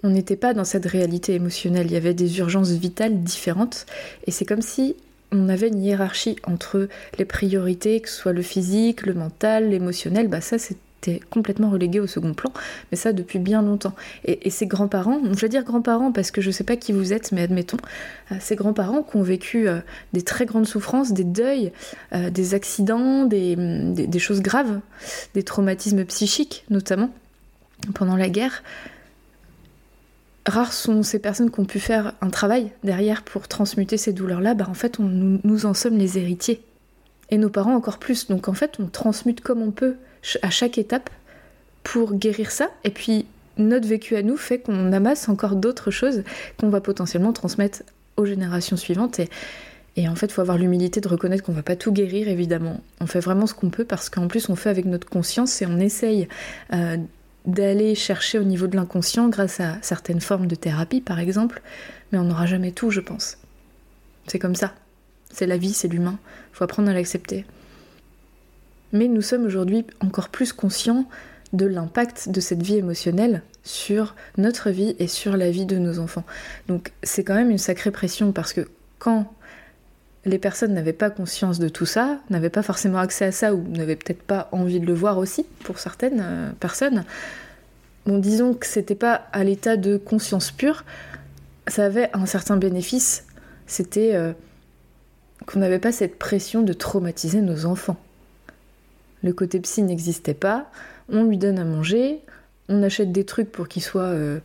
on 0.03 0.11
n'était 0.11 0.37
pas 0.37 0.55
dans 0.55 0.65
cette 0.65 0.87
réalité 0.87 1.35
émotionnelle. 1.35 1.87
Il 1.87 1.93
y 1.93 1.97
avait 1.97 2.15
des 2.15 2.39
urgences 2.39 2.71
vitales 2.71 3.23
différentes. 3.23 3.87
Et 4.27 4.31
c'est 4.31 4.45
comme 4.45 4.63
si 4.63 4.97
on 5.33 5.49
avait 5.49 5.69
une 5.69 5.83
hiérarchie 5.83 6.37
entre 6.45 6.89
les 7.19 7.25
priorités, 7.25 8.01
que 8.01 8.09
ce 8.09 8.17
soit 8.17 8.33
le 8.33 8.43
physique, 8.43 9.07
le 9.07 9.15
mental, 9.15 9.71
l'émotionnel. 9.71 10.29
Bah 10.29 10.41
ça, 10.41 10.59
c'est 10.59 10.77
complètement 11.31 11.71
relégué 11.71 12.01
au 12.01 12.07
second 12.07 12.35
plan, 12.35 12.53
mais 12.91 12.97
ça 12.97 13.13
depuis 13.13 13.39
bien 13.39 13.63
longtemps. 13.63 13.95
Et, 14.25 14.51
ces 14.51 14.67
grands-parents, 14.67 15.21
je 15.25 15.41
vais 15.41 15.49
dire 15.49 15.65
grands-parents 15.65 16.13
parce 16.13 16.31
que 16.31 16.41
je 16.41 16.51
sais 16.51 16.65
pas 16.65 16.77
qui 16.77 16.93
vous 16.93 17.13
êtes, 17.13 17.33
mais 17.33 17.43
admettons, 17.43 17.79
euh, 18.33 18.37
ces 18.41 18.57
grands-parents 18.57 19.03
qui 19.03 19.17
ont 19.17 19.23
vécu 19.23 19.69
euh, 19.69 19.81
des 20.13 20.23
très 20.23 20.47
grandes 20.47 20.67
souffrances, 20.67 21.13
des 21.13 21.25
deuils, 21.25 21.73
euh, 22.13 22.31
des 22.31 22.55
accidents, 22.55 23.25
des, 23.25 24.19
choses 24.19 24.43
graves, 24.43 24.81
des 25.35 25.43
traumatismes 25.43 26.05
psychiques 26.05 26.65
notamment 26.69 27.11
pendant 27.95 28.17
la 28.17 28.29
guerre. 28.29 28.63
Rares 30.47 30.73
sont 30.73 31.03
ces 31.03 31.19
personnes 31.19 31.51
qui 31.51 31.61
ont 31.61 31.65
pu 31.65 31.81
faire 31.81 32.15
un 32.21 32.31
travail 32.31 32.73
derrière 32.83 33.23
pour 33.23 33.47
transmuter 33.47 33.97
ces 33.97 34.13
douleurs-là. 34.13 34.55
Bah, 34.55 34.67
en 34.69 34.75
fait, 34.75 34.99
on, 34.99 35.05
nous, 35.05 35.67
en 35.67 35.75
sommes 35.75 35.99
les 35.99 36.19
héritiers. 36.19 36.63
Et 37.31 37.39
nos 37.39 37.51
parents 37.51 37.75
encore 37.75 37.99
plus. 37.99 38.27
Donc 38.27 38.49
en 38.49 38.55
fait, 38.55 38.79
on 38.81 38.87
transmute 38.87 39.41
comme 39.41 39.63
on 39.63 39.71
peut 39.71 39.97
à 40.43 40.51
chaque 40.51 40.79
étape 40.79 41.11
pour 41.85 42.15
guérir 42.15 42.51
ça. 42.51 42.71
Et 42.83 42.91
puis 42.91 43.27
notre 43.57 43.87
vécu 43.87 44.17
à 44.17 44.23
nous 44.23 44.37
fait 44.37 44.59
qu'on 44.59 44.93
amasse 44.93 45.29
encore 45.29 45.55
d'autres 45.55 45.91
choses 45.91 46.25
qu'on 46.59 46.71
va 46.71 46.81
potentiellement 46.81 47.33
transmettre 47.33 47.83
aux 48.17 48.25
générations 48.25 48.77
suivantes. 48.77 49.21
Et, 49.97 50.09
en 50.09 50.15
fait, 50.15 50.27
il 50.27 50.33
faut 50.33 50.41
avoir 50.41 50.57
l'humilité 50.57 51.01
de 51.01 51.09
reconnaître 51.09 51.43
qu'on 51.43 51.53
va 51.53 51.63
pas 51.63 51.77
tout 51.77 51.93
guérir, 51.93 52.29
évidemment. 52.29 52.81
On 53.01 53.07
fait 53.07 53.21
vraiment 53.21 53.47
ce 53.47 53.55
qu'on 53.55 53.71
peut 53.71 53.85
parce 53.85 54.09
qu'en 54.09 54.29
plus, 54.29 54.49
on 54.49 54.57
fait 54.57 54.71
avec 54.71 54.87
notre 54.87 55.09
conscience 55.09 55.61
et 55.63 55.67
on 55.67 55.79
essaye 55.79 56.29
euh, 56.73 56.97
d'aller 57.47 57.95
chercher 57.95 58.39
au 58.39 58.45
niveau 58.45 58.67
de 58.67 58.77
l'inconscient 58.77 59.29
grâce 59.29 59.61
à 59.61 59.79
certaines 59.83 60.21
formes 60.21 60.47
de 60.47 60.55
thérapie, 60.55 61.01
par 61.01 61.19
exemple. 61.19 61.63
Mais 62.13 62.19
on 62.19 62.25
n'aura 62.25 62.47
jamais 62.47 62.73
tout, 62.73 62.91
je 62.91 63.01
pense. 63.01 63.39
C'est 64.27 64.39
comme 64.39 64.55
ça. 64.55 64.75
C'est 65.33 65.47
la 65.47 65.57
vie, 65.57 65.73
c'est 65.73 65.89
l'humain. 65.89 66.19
Il 66.53 66.57
faut 66.57 66.65
apprendre 66.65 66.91
à 66.91 66.95
l'accepter 66.95 67.45
mais 68.93 69.09
nous 69.09 69.23
sommes 69.23 69.45
aujourd'hui 69.45 69.87
encore 70.01 70.29
plus 70.29 70.53
conscients 70.53 71.07
de 71.53 71.67
l'impact 71.67 72.29
de 72.29 72.41
cette 72.41 72.63
vie 72.63 72.77
émotionnelle 72.77 73.43
sur 73.65 74.15
notre 74.39 74.71
vie 74.71 74.97
et 74.99 75.09
sur 75.09 75.37
la 75.37 75.51
vie 75.51 75.67
de 75.67 75.79
nos 75.79 75.99
enfants. 75.99 76.25
Donc 76.69 76.93
c'est 77.03 77.25
quand 77.25 77.35
même 77.35 77.51
une 77.51 77.59
sacrée 77.59 77.91
pression 77.91 78.33
parce 78.33 78.53
que 78.53 78.69
quand 78.99 79.33
les 80.25 80.39
personnes 80.39 80.75
n'avaient 80.75 80.93
pas 80.93 81.11
conscience 81.11 81.59
de 81.59 81.69
tout 81.69 81.87
ça, 81.87 82.19
n'avaient 82.29 82.51
pas 82.51 82.63
forcément 82.63 82.99
accès 82.99 83.27
à 83.27 83.33
ça 83.33 83.55
ou 83.55 83.67
n'avaient 83.69 83.97
peut-être 83.97 84.23
pas 84.23 84.49
envie 84.53 84.81
de 84.81 84.87
le 84.87 84.95
voir 84.95 85.19
aussi 85.19 85.47
pour 85.65 85.79
certaines 85.79 86.21
euh, 86.23 86.51
personnes, 86.61 87.05
bon 88.07 88.19
disons 88.19 88.55
que 88.55 88.67
c'était 88.67 88.95
pas 88.95 89.27
à 89.33 89.45
l'état 89.45 89.77
de 89.77 89.97
conscience 89.97 90.51
pure, 90.51 90.85
ça 91.69 91.87
avait 91.87 92.11
un 92.13 92.27
certain 92.27 92.57
bénéfice, 92.57 93.25
c'était 93.67 94.15
euh, 94.15 94.33
qu'on 95.47 95.61
n'avait 95.61 95.79
pas 95.79 95.93
cette 95.93 96.19
pression 96.19 96.63
de 96.63 96.73
traumatiser 96.73 97.41
nos 97.41 97.65
enfants. 97.65 97.97
Le 99.23 99.33
côté 99.33 99.61
psy 99.61 99.83
n'existait 99.83 100.35
pas, 100.35 100.71
on 101.09 101.25
lui 101.25 101.39
donne 101.39 101.59
à 101.59 101.65
manger, 101.65 102.21
on 102.69 102.83
achète 102.83 103.13
des 103.13 103.25
trucs 103.25 103.51
pour 103.51 103.69
qu'il 103.69 103.83
soit 103.83 104.03
euh, 104.03 104.39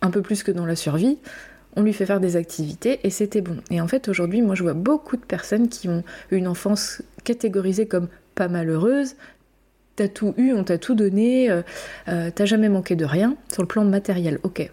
un 0.00 0.10
peu 0.10 0.22
plus 0.22 0.42
que 0.42 0.52
dans 0.52 0.66
la 0.66 0.76
survie, 0.76 1.18
on 1.76 1.82
lui 1.82 1.92
fait 1.92 2.06
faire 2.06 2.20
des 2.20 2.36
activités 2.36 3.00
et 3.04 3.10
c'était 3.10 3.40
bon. 3.40 3.58
Et 3.70 3.80
en 3.80 3.88
fait 3.88 4.08
aujourd'hui 4.08 4.42
moi 4.42 4.54
je 4.54 4.62
vois 4.62 4.74
beaucoup 4.74 5.16
de 5.16 5.24
personnes 5.24 5.68
qui 5.68 5.88
ont 5.88 6.02
une 6.30 6.48
enfance 6.48 7.02
catégorisée 7.24 7.86
comme 7.86 8.08
pas 8.34 8.48
malheureuse, 8.48 9.14
t'as 9.96 10.08
tout 10.08 10.34
eu, 10.36 10.52
on 10.52 10.64
t'a 10.64 10.78
tout 10.78 10.94
donné, 10.94 11.50
euh, 11.50 11.62
euh, 12.08 12.30
t'as 12.34 12.46
jamais 12.46 12.68
manqué 12.68 12.96
de 12.96 13.04
rien 13.04 13.36
sur 13.52 13.62
le 13.62 13.68
plan 13.68 13.84
matériel, 13.84 14.38
ok. 14.42 14.70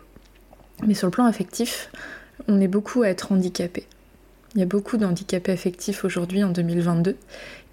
Mais 0.86 0.94
sur 0.94 1.08
le 1.08 1.12
plan 1.12 1.26
affectif, 1.26 1.92
on 2.48 2.62
est 2.62 2.68
beaucoup 2.68 3.02
à 3.02 3.10
être 3.10 3.32
handicapé. 3.32 3.86
Il 4.56 4.60
y 4.60 4.64
a 4.64 4.68
beaucoup 4.68 4.98
d'handicapés 4.98 5.52
affectifs 5.52 6.06
aujourd'hui 6.06 6.44
en 6.44 6.50
2022 6.50 7.18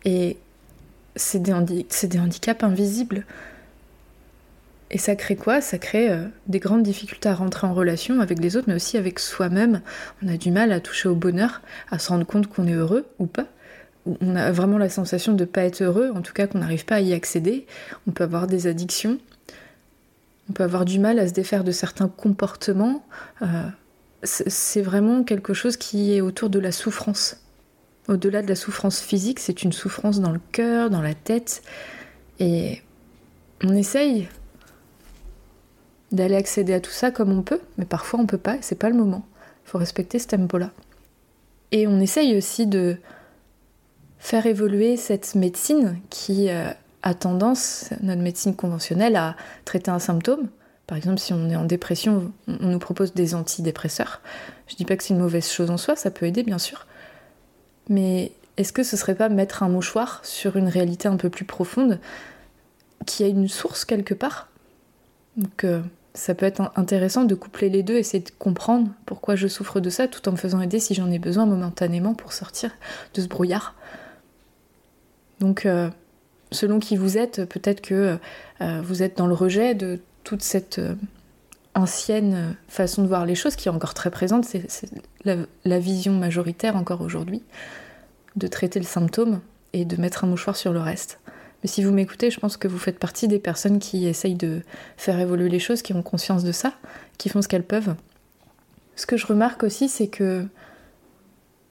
et 0.05 0.37
c'est 1.17 1.41
des, 1.41 1.53
handicaps 1.53 2.63
invisibles. 2.63 3.25
Et 4.95 4.99
ça 4.99 5.17
crée 5.17 5.35
quoi? 5.35 5.61
Ça 5.61 5.77
crée 5.77 6.09
euh, 6.09 6.25
des 6.47 6.61
grandes 6.61 6.85
difficultés 6.85 7.29
à 7.29 7.35
rentrer 7.35 7.67
en 7.67 7.75
relation 7.75 8.21
avec 8.21 8.39
les 8.39 8.57
autres, 8.57 8.69
mais 8.69 8.77
aussi 8.77 8.97
avec 8.97 9.19
soi-même. 9.19 9.83
On 10.23 10.29
a 10.29 10.37
du 10.37 10.53
mal 10.53 10.71
à 10.71 10.79
toucher 10.79 11.09
au 11.09 11.17
bonheur, 11.17 11.63
à 11.91 11.99
se 11.99 12.11
rendre 12.11 12.25
compte 12.25 12.47
qu'on 12.47 12.69
est 12.69 12.75
heureux 12.75 13.05
ou 13.19 13.27
pas. 13.27 13.49
On 14.07 14.37
a 14.37 14.53
vraiment 14.53 14.79
la 14.79 14.89
sensation 14.89 15.33
de 15.33 15.41
ne 15.41 15.49
pas 15.49 15.63
être 15.65 15.83
heureux, 15.83 16.13
en 16.15 16.23
tout 16.23 16.33
cas 16.33 16.47
qu'on 16.47 16.59
n'arrive 16.59 16.85
pas 16.85 16.97
à 16.97 17.01
y 17.01 17.13
accéder. 17.13 17.67
On 18.07 18.13
peut 18.13 18.23
avoir 18.23 18.47
des 18.47 18.69
addictions, 18.69 19.19
on 20.49 20.53
peut 20.53 20.63
avoir 20.63 20.85
du 20.85 21.01
mal 21.01 21.19
à 21.19 21.27
se 21.27 21.33
défaire 21.33 21.65
de 21.65 21.73
certains 21.73 22.09
comportements. 22.09 23.05
Euh, 23.43 23.47
c'est 24.23 24.83
vraiment 24.83 25.25
quelque 25.25 25.55
chose 25.55 25.77
qui 25.77 26.15
est 26.15 26.21
autour 26.21 26.51
de 26.51 26.61
la 26.61 26.71
souffrance. 26.71 27.39
Au-delà 28.07 28.43
de 28.43 28.49
la 28.49 28.55
souffrance 28.55 29.01
physique, 29.01 29.41
c'est 29.41 29.65
une 29.65 29.73
souffrance 29.73 30.21
dans 30.21 30.31
le 30.31 30.41
cœur, 30.53 30.89
dans 30.89 31.03
la 31.03 31.15
tête. 31.15 31.63
Et 32.39 32.81
on 33.65 33.75
essaye 33.75 34.29
d'aller 36.15 36.37
accéder 36.37 36.75
à 36.75 36.81
tout 36.81 36.91
ça 36.91 37.11
comme 37.11 37.37
on 37.37 37.43
peut, 37.43 37.61
mais 37.79 37.85
parfois 37.85 38.21
on 38.21 38.27
peut 38.27 38.39
pas, 38.39 38.57
et 38.57 38.63
c'est 38.63 38.79
pas 38.79 38.89
le 38.89 38.97
moment. 38.97 39.27
Il 39.67 39.71
faut 39.71 39.79
respecter 39.79 40.19
ce 40.19 40.29
tempo-là. 40.29 40.71
Et 41.73 41.87
on 41.87 42.01
essaye 42.01 42.37
aussi 42.37 42.67
de 42.67 42.97
faire 44.19 44.47
évoluer 44.47 44.97
cette 44.97 45.35
médecine 45.35 45.99
qui 46.11 46.49
euh, 46.49 46.71
a 47.03 47.15
tendance, 47.15 47.91
notre 48.01 48.23
médecine 48.23 48.55
conventionnelle, 48.55 49.17
à 49.17 49.37
traiter 49.65 49.91
un 49.91 49.99
symptôme. 49.99 50.49
Par 50.87 50.97
exemple, 50.97 51.19
si 51.19 51.33
on 51.33 51.51
est 51.51 51.57
en 51.57 51.65
dépression, 51.65 52.33
on 52.49 52.69
nous 52.69 52.79
propose 52.79 53.15
des 53.15 53.35
antidépresseurs. 53.35 54.21
Je 54.67 54.77
dis 54.77 54.85
pas 54.85 54.97
que 54.97 55.03
c'est 55.03 55.15
une 55.15 55.21
mauvaise 55.21 55.51
chose 55.51 55.71
en 55.71 55.77
soi, 55.77 55.97
ça 55.97 56.11
peut 56.11 56.27
aider 56.27 56.43
bien 56.43 56.59
sûr. 56.59 56.87
Mais 57.89 58.33
est-ce 58.57 58.73
que 58.73 58.83
ce 58.83 58.97
serait 58.97 59.15
pas 59.15 59.29
mettre 59.29 59.63
un 59.63 59.69
mouchoir 59.69 60.21
sur 60.25 60.57
une 60.57 60.69
réalité 60.69 61.09
un 61.09 61.17
peu 61.17 61.29
plus 61.29 61.45
profonde 61.45 61.99
qui 63.07 63.25
a 63.25 63.27
une 63.27 63.49
source 63.49 63.85
quelque 63.85 64.15
part? 64.15 64.49
Donc 65.37 65.65
euh, 65.65 65.83
ça 66.15 66.35
peut 66.35 66.47
être 66.47 66.73
intéressant 66.77 67.25
de 67.25 67.35
coupler 67.35 67.69
les 67.69 67.83
deux, 67.83 67.97
essayer 67.97 68.23
de 68.23 68.31
comprendre 68.39 68.91
pourquoi 69.05 69.35
je 69.35 69.49
souffre 69.49 69.81
de 69.81 69.91
ça 69.91 70.07
tout 70.09 70.29
en 70.29 70.33
me 70.33 70.37
faisant 70.37 70.61
aider 70.61 70.79
si 70.79 70.95
j'en 70.95 71.11
ai 71.11 71.19
besoin 71.19 71.45
momentanément 71.45 72.15
pour 72.15 72.33
sortir 72.33 72.71
de 73.15 73.21
ce 73.21 73.27
brouillard. 73.27 73.75
Donc 75.41 75.67
euh, 75.67 75.91
selon 76.53 76.79
qui 76.79 76.97
vous 76.97 77.19
êtes, 77.19 77.45
peut-être 77.45 77.81
que 77.81 78.19
euh, 78.61 78.81
vous 78.83 79.03
êtes 79.03 79.19
dans 79.19 79.27
le 79.27 79.35
rejet 79.35 79.75
de 79.75 80.01
toute 80.23 80.43
cette 80.43 80.81
ancienne 81.75 82.57
façon 82.69 83.03
de 83.03 83.09
voir 83.09 83.27
les 83.27 83.35
choses 83.35 83.57
qui 83.57 83.69
est 83.69 83.73
encore 83.73 83.95
très 83.95 84.11
présente, 84.11 84.45
c'est 84.45 84.67
la, 85.25 85.79
vision 85.79 86.13
majoritaire 86.13 86.77
encore 86.77 87.01
aujourd'hui, 87.01 87.43
de 88.37 88.47
traiter 88.47 88.79
le 88.79 88.87
symptôme 88.87 89.41
et 89.73 89.85
de 89.85 90.01
mettre 90.01 90.25
un 90.25 90.29
mouchoir 90.29 90.57
sur 90.57 90.73
le 90.73 90.81
reste. 90.81 91.21
Si 91.65 91.83
vous 91.83 91.93
m'écoutez, 91.93 92.31
je 92.31 92.39
pense 92.39 92.57
que 92.57 92.69
vous 92.69 92.79
faites 92.79 92.99
partie 92.99 93.27
des 93.27 93.39
personnes 93.39 93.79
qui 93.79 94.07
essayent 94.07 94.35
de 94.35 94.63
faire 94.97 95.19
évoluer 95.19 95.49
les 95.49 95.59
choses, 95.59 95.83
qui 95.83 95.95
ont 95.95 96.03
conscience 96.03 96.45
de 96.45 96.53
ça, 96.53 96.75
qui 97.17 97.29
font 97.29 97.41
ce 97.41 97.49
qu'elles 97.49 97.65
peuvent. 97.65 97.95
Ce 98.97 99.07
que 99.07 99.17
je 99.17 99.27
remarque 99.27 99.63
aussi, 99.63 99.89
c'est 99.89 100.09
que 100.09 100.47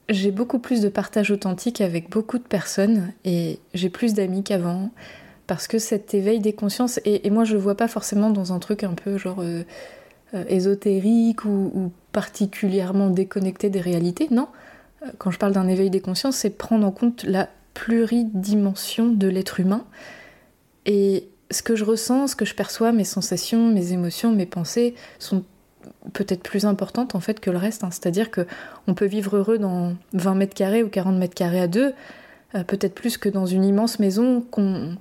j'ai 0.09 0.31
beaucoup 0.31 0.59
plus 0.59 0.81
de 0.81 0.89
partage 0.89 1.31
authentique 1.31 1.79
avec 1.79 2.09
beaucoup 2.09 2.37
de 2.37 2.43
personnes 2.43 3.13
et 3.23 3.59
j'ai 3.73 3.89
plus 3.89 4.13
d'amis 4.13 4.43
qu'avant 4.43 4.91
parce 5.47 5.67
que 5.67 5.79
cet 5.79 6.13
éveil 6.13 6.39
des 6.39 6.53
consciences, 6.53 6.99
et, 7.05 7.29
moi 7.29 7.43
je 7.43 7.53
le 7.53 7.59
vois 7.59 7.75
pas 7.75 7.87
forcément 7.87 8.29
dans 8.29 8.53
un 8.53 8.59
truc 8.59 8.83
un 8.83 8.93
peu 8.93 9.17
genre 9.17 9.41
euh, 9.41 9.63
euh, 10.33 10.43
ésotérique 10.47 11.45
ou, 11.45 11.91
particulièrement 12.11 13.09
déconnecté 13.09 13.69
des 13.69 13.81
réalités, 13.81 14.27
non. 14.31 14.47
Euh, 15.03 15.07
quand 15.17 15.31
je 15.31 15.39
parle 15.39 15.53
d'un 15.53 15.67
éveil 15.67 15.89
des 15.89 15.99
consciences, 15.99 16.37
c'est 16.37 16.49
prendre 16.49 16.85
en 16.85 16.91
compte 16.91 17.23
la 17.23 17.49
pluridimension 17.73 19.09
de 19.09 19.27
l'être 19.27 19.59
humain 19.59 19.85
et 20.85 21.29
ce 21.51 21.61
que 21.61 21.75
je 21.75 21.85
ressens, 21.85 22.27
ce 22.27 22.35
que 22.35 22.45
je 22.45 22.55
perçois, 22.55 22.91
mes 22.91 23.03
sensations, 23.03 23.67
mes 23.67 23.93
émotions, 23.93 24.31
mes 24.31 24.45
pensées 24.45 24.95
sont 25.19 25.43
peut-être 26.13 26.43
plus 26.43 26.65
importantes 26.65 27.15
en 27.15 27.19
fait 27.19 27.39
que 27.39 27.51
le 27.51 27.57
reste. 27.57 27.83
Hein. 27.83 27.89
C'est-à-dire 27.91 28.31
que 28.31 28.45
on 28.87 28.93
peut 28.93 29.05
vivre 29.05 29.37
heureux 29.37 29.57
dans 29.57 29.95
20 30.13 30.35
mètres 30.35 30.55
carrés 30.55 30.83
ou 30.83 30.89
40 30.89 31.17
mètres 31.17 31.35
carrés 31.35 31.61
à 31.61 31.67
deux, 31.67 31.93
peut-être 32.67 32.93
plus 32.93 33.17
que 33.17 33.29
dans 33.29 33.45
une 33.45 33.63
immense 33.63 33.99
maison 33.99 34.41
qu'on 34.41 34.95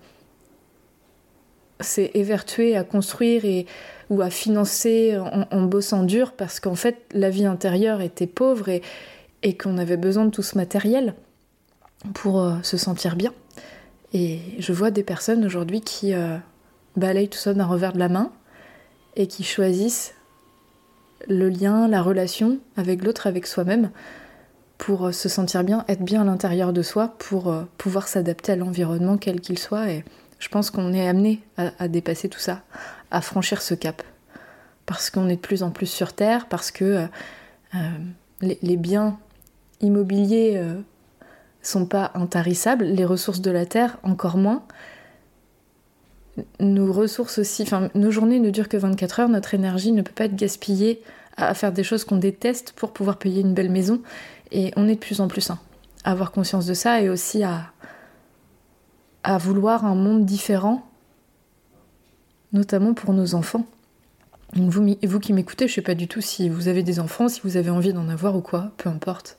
s'est 1.80 2.12
évertué 2.14 2.76
à 2.76 2.84
construire 2.84 3.44
et, 3.44 3.66
ou 4.08 4.22
à 4.22 4.30
financer 4.30 5.18
en, 5.18 5.62
bossant 5.62 6.04
dur 6.04 6.32
parce 6.32 6.60
qu'en 6.60 6.76
fait 6.76 6.96
la 7.12 7.28
vie 7.28 7.44
intérieure 7.44 8.00
était 8.00 8.26
pauvre 8.26 8.68
et, 8.68 8.82
et 9.42 9.56
qu'on 9.56 9.78
avait 9.78 9.96
besoin 9.96 10.24
de 10.24 10.30
tout 10.30 10.42
ce 10.42 10.56
matériel 10.56 11.14
pour 12.14 12.40
euh, 12.40 12.54
se 12.62 12.76
sentir 12.76 13.16
bien. 13.16 13.32
Et 14.12 14.40
je 14.58 14.72
vois 14.72 14.90
des 14.90 15.02
personnes 15.02 15.44
aujourd'hui 15.44 15.80
qui 15.80 16.14
euh, 16.14 16.36
balayent 16.96 17.28
tout 17.28 17.38
ça 17.38 17.54
d'un 17.54 17.64
revers 17.64 17.92
de 17.92 17.98
la 17.98 18.08
main 18.08 18.30
et 19.16 19.26
qui 19.26 19.44
choisissent 19.44 20.14
le 21.28 21.48
lien, 21.48 21.88
la 21.88 22.02
relation 22.02 22.58
avec 22.76 23.04
l'autre, 23.04 23.26
avec 23.26 23.46
soi-même, 23.46 23.90
pour 24.76 25.06
euh, 25.06 25.12
se 25.12 25.28
sentir 25.28 25.64
bien, 25.64 25.84
être 25.88 26.02
bien 26.02 26.22
à 26.22 26.24
l'intérieur 26.24 26.72
de 26.72 26.82
soi, 26.82 27.14
pour 27.18 27.54
pouvoir 27.78 28.08
s'adapter 28.08 28.52
à 28.52 28.56
l'environnement 28.56 29.16
quel 29.16 29.40
qu'il 29.40 29.58
soit. 29.58 29.90
Et, 29.90 30.04
je 30.38 30.48
pense 30.48 30.72
qu'on 30.72 30.92
est 30.92 31.06
amené 31.06 31.40
à, 31.56 31.86
dépasser 31.86 32.28
tout 32.28 32.40
ça, 32.40 32.62
à 33.12 33.20
franchir 33.20 33.62
ce 33.62 33.74
cap. 33.74 34.02
Parce 34.86 35.08
qu'on 35.08 35.28
est 35.28 35.36
de 35.36 35.40
plus 35.40 35.62
en 35.62 35.70
plus 35.70 35.86
sur 35.86 36.14
Terre, 36.14 36.48
parce 36.48 36.72
que 36.72 37.06
les, 38.40 38.76
biens 38.76 39.20
immobiliers 39.80 40.60
sont 41.62 41.86
pas 41.86 42.10
intarissables, 42.14 42.84
les 42.84 43.04
ressources 43.04 43.40
de 43.40 43.50
la 43.50 43.66
Terre 43.66 43.98
encore 44.02 44.36
moins. 44.36 44.64
Nos 46.60 46.92
ressources 46.92 47.38
aussi, 47.38 47.62
enfin, 47.62 47.90
nos 47.94 48.10
journées 48.10 48.40
ne 48.40 48.50
durent 48.50 48.68
que 48.68 48.76
24 48.76 49.20
heures, 49.20 49.28
notre 49.28 49.54
énergie 49.54 49.92
ne 49.92 50.02
peut 50.02 50.12
pas 50.12 50.24
être 50.24 50.36
gaspillée 50.36 51.02
à 51.36 51.54
faire 51.54 51.72
des 51.72 51.84
choses 51.84 52.04
qu'on 52.04 52.16
déteste 52.16 52.72
pour 52.72 52.92
pouvoir 52.92 53.18
payer 53.18 53.40
une 53.40 53.54
belle 53.54 53.70
maison. 53.70 54.00
Et 54.50 54.72
on 54.76 54.88
est 54.88 54.94
de 54.94 55.00
plus 55.00 55.20
en 55.20 55.28
plus 55.28 55.40
sain. 55.40 55.58
À 56.04 56.12
avoir 56.12 56.32
conscience 56.32 56.66
de 56.66 56.74
ça 56.74 57.00
et 57.00 57.08
aussi 57.08 57.42
à, 57.42 57.72
à 59.22 59.38
vouloir 59.38 59.84
un 59.84 59.94
monde 59.94 60.24
différent, 60.24 60.86
notamment 62.52 62.92
pour 62.94 63.14
nos 63.14 63.34
enfants. 63.34 63.66
vous, 64.54 64.96
vous 65.02 65.20
qui 65.20 65.32
m'écoutez, 65.32 65.68
je 65.68 65.74
sais 65.74 65.82
pas 65.82 65.94
du 65.94 66.08
tout 66.08 66.20
si 66.20 66.48
vous 66.48 66.68
avez 66.68 66.82
des 66.82 66.98
enfants, 66.98 67.28
si 67.28 67.40
vous 67.44 67.56
avez 67.56 67.70
envie 67.70 67.92
d'en 67.92 68.08
avoir 68.08 68.36
ou 68.36 68.40
quoi, 68.40 68.72
peu 68.78 68.88
importe. 68.88 69.38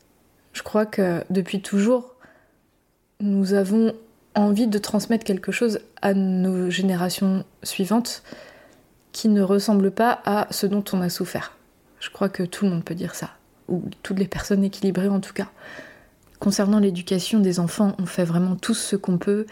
Je 0.54 0.62
crois 0.62 0.86
que 0.86 1.24
depuis 1.30 1.62
toujours, 1.62 2.13
nous 3.24 3.54
avons 3.54 3.94
envie 4.36 4.68
de 4.68 4.78
transmettre 4.78 5.24
quelque 5.24 5.52
chose 5.52 5.80
à 6.02 6.14
nos 6.14 6.70
générations 6.70 7.46
suivantes 7.64 8.22
qui 9.12 9.30
ne 9.30 9.42
ressemble 9.42 9.92
pas 9.92 10.22
à 10.26 10.48
ce 10.52 10.66
dont 10.66 10.84
on 10.92 11.02
a 11.02 11.10
souffert. 11.10 11.56
Je 12.00 12.10
crois 12.10 12.30
que 12.30 12.44
tout 12.44 12.66
le 12.66 12.72
monde 12.72 12.84
peut 12.84 12.96
dire 12.96 13.16
ça, 13.16 13.30
ou 13.70 13.84
toutes 14.02 14.20
les 14.20 14.28
personnes 14.28 14.64
équilibrées 14.64 15.08
en 15.08 15.20
tout 15.20 15.34
cas. 15.34 15.50
Concernant 16.40 16.80
l'éducation 16.80 17.40
des 17.40 17.60
enfants, 17.60 17.96
on 18.00 18.06
fait 18.06 18.26
vraiment 18.26 18.56
tout 18.56 18.74
ce 18.74 18.98
qu'on 18.98 19.18
peut. 19.18 19.46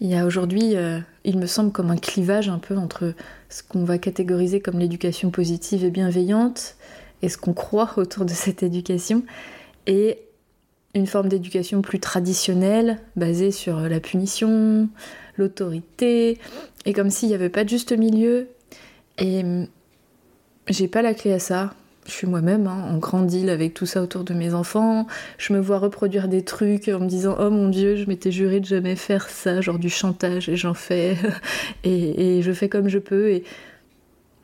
Il 0.00 0.08
y 0.08 0.16
a 0.16 0.26
aujourd'hui, 0.26 0.74
euh, 0.74 0.98
il 1.22 1.38
me 1.38 1.46
semble, 1.46 1.70
comme 1.70 1.92
un 1.92 1.96
clivage 1.96 2.48
un 2.48 2.58
peu 2.58 2.76
entre 2.76 3.14
ce 3.48 3.62
qu'on 3.62 3.84
va 3.84 3.98
catégoriser 3.98 4.60
comme 4.60 4.80
l'éducation 4.80 5.30
positive 5.30 5.84
et 5.84 5.90
bienveillante 5.90 6.74
et 7.22 7.28
ce 7.28 7.38
qu'on 7.38 7.52
croit 7.52 7.92
autour 7.96 8.24
de 8.24 8.32
cette 8.32 8.64
éducation 8.64 9.22
et 9.86 10.18
une 10.94 11.06
forme 11.06 11.28
d'éducation 11.28 11.82
plus 11.82 12.00
traditionnelle, 12.00 12.98
basée 13.16 13.50
sur 13.50 13.80
la 13.80 14.00
punition, 14.00 14.88
l'autorité, 15.36 16.38
et 16.84 16.92
comme 16.92 17.10
s'il 17.10 17.28
n'y 17.28 17.34
avait 17.34 17.48
pas 17.48 17.64
de 17.64 17.68
juste 17.68 17.92
milieu. 17.92 18.48
Et 19.18 19.40
hum, 19.42 19.66
j'ai 20.68 20.88
pas 20.88 21.02
la 21.02 21.14
clé 21.14 21.32
à 21.32 21.38
ça 21.38 21.74
je 22.06 22.12
suis 22.12 22.26
moi-même 22.26 22.66
hein, 22.66 22.88
en 22.90 22.98
grand 22.98 23.22
deal 23.22 23.48
avec 23.50 23.74
tout 23.74 23.86
ça 23.86 24.02
autour 24.02 24.24
de 24.24 24.34
mes 24.34 24.54
enfants. 24.54 25.06
Je 25.38 25.52
me 25.52 25.60
vois 25.60 25.78
reproduire 25.78 26.28
des 26.28 26.42
trucs 26.44 26.88
en 26.88 27.00
me 27.00 27.06
disant 27.06 27.36
Oh 27.38 27.50
mon 27.50 27.68
dieu, 27.68 27.96
je 27.96 28.06
m'étais 28.06 28.30
juré 28.30 28.60
de 28.60 28.66
jamais 28.66 28.96
faire 28.96 29.28
ça, 29.28 29.60
genre 29.60 29.78
du 29.78 29.88
chantage, 29.88 30.48
et 30.48 30.56
j'en 30.56 30.74
fais. 30.74 31.16
et, 31.84 32.42
je 32.42 32.52
fais 32.52 32.68
comme 32.68 32.88
je 32.88 32.98
peux. 32.98 33.30
Et 33.30 33.44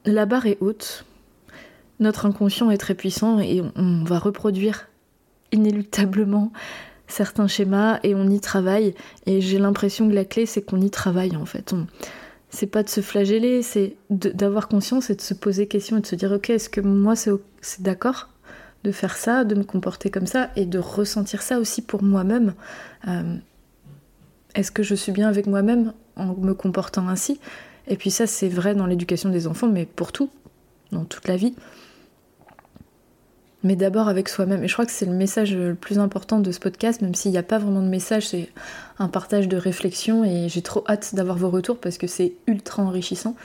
la 0.04 0.26
barre 0.26 0.47
est 0.47 0.59
haute. 0.61 1.04
Notre 1.99 2.25
inconscient 2.25 2.71
est 2.71 2.78
très 2.78 2.95
puissant 2.95 3.40
et 3.40 3.61
on, 3.76 4.04
va 4.04 4.19
reproduire 4.19 4.88
inéluctablement 5.52 6.52
certains 7.09 7.49
schémas 7.49 7.99
et 8.02 8.14
on 8.14 8.28
y 8.28 8.40
travaille. 8.40 8.95
Et 9.26 9.40
j'ai 9.40 9.59
l'impression 9.59 10.09
que 10.09 10.14
la 10.14 10.25
clé, 10.25 10.47
c'est 10.47 10.62
qu'on 10.62 10.80
y 10.80 10.90
travaille 10.90 11.37
en 11.37 11.47
fait 11.47 11.75
c'est 12.50 12.66
pas 12.66 12.83
de 12.83 12.88
se 12.88 13.00
flageller, 13.00 13.62
c'est 13.62 13.97
d'avoir 14.11 14.69
conscience 14.69 15.09
et 15.11 15.14
de 15.14 15.21
se 15.21 15.35
poser 15.35 15.66
question 15.66 15.97
et 15.97 16.00
de 16.00 16.07
se 16.07 16.16
dire 16.16 16.33
ok, 16.33 16.50
est-ce 16.50 16.69
que 16.69 16.80
moi 16.80 17.14
c'est 17.16 17.33
d'accord 17.80 18.28
de 18.83 18.92
faire 18.92 19.16
ça, 19.16 19.45
de 19.45 19.54
me 19.54 19.62
comporter 19.62 20.11
comme 20.11 20.26
ça 20.26 20.50
et 20.57 20.66
de 20.66 20.78
ressentir 20.78 21.42
ça 21.42 21.59
aussi 21.59 21.80
pour 21.80 22.02
moi-même? 22.02 22.54
Euh, 23.07 23.37
est-ce 24.54 24.73
que 24.73 24.83
je 24.83 24.95
suis 24.95 25.12
bien 25.12 25.28
avec 25.28 25.47
moi-même 25.47 25.92
en 26.16 26.35
me 26.35 26.54
comportant 26.54 27.09
ainsi? 27.09 27.40
Et 27.87 27.97
puis 27.97 28.11
ça, 28.11 28.26
c'est 28.26 28.49
vrai 28.49 28.75
dans 28.75 28.87
l'éducation 28.87 29.30
des 29.30 29.47
enfants, 29.47 29.69
mais 29.69 29.87
pour 29.87 30.12
tout, 30.12 30.30
dans 30.90 31.04
toute 31.04 31.28
la 31.28 31.37
vie. 31.37 31.54
Mais 33.62 33.76
d'abord 33.76 34.09
avec 34.09 34.29
soi-même. 34.29 34.64
Et 34.64 34.69
je 34.69 34.73
crois 34.73 34.87
que 34.87 34.93
c'est 34.93 35.05
le 35.05 35.12
message 35.12 35.55
le 35.55 35.75
plus 35.75 35.99
important 35.99 36.40
de 36.40 36.50
ce 36.50 36.59
podcast, 36.59 37.02
même 37.02 37.14
s'il 37.14 37.31
n'y 37.31 37.38
a 37.38 37.43
pas 37.43 37.59
vraiment 37.59 37.83
de 37.83 37.88
message, 37.88 38.29
c'est 38.29 38.49
un 38.99 39.09
partage 39.09 39.49
de 39.49 39.57
réflexion 39.57 40.25
et 40.25 40.49
j'ai 40.49 40.62
trop 40.62 40.83
hâte 40.88 41.14
d'avoir 41.14 41.37
vos 41.37 41.50
retours 41.50 41.79
parce 41.79 41.99
que 41.99 42.07
c'est 42.07 42.33
ultra 42.47 42.83
enrichissant. 42.83 43.37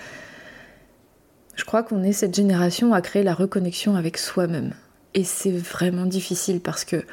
Je 1.56 1.66
crois 1.66 1.84
qu'on 1.84 2.04
est 2.04 2.14
cette 2.14 2.36
génération 2.36 2.94
à 2.94 3.02
créer 3.02 3.24
la 3.24 3.34
reconnexion 3.34 3.96
avec 3.96 4.18
soi-même. 4.18 4.74
Et 5.14 5.24
c'est 5.24 5.52
vraiment 5.52 6.06
difficile 6.06 6.60
parce 6.60 6.86
que 6.86 7.04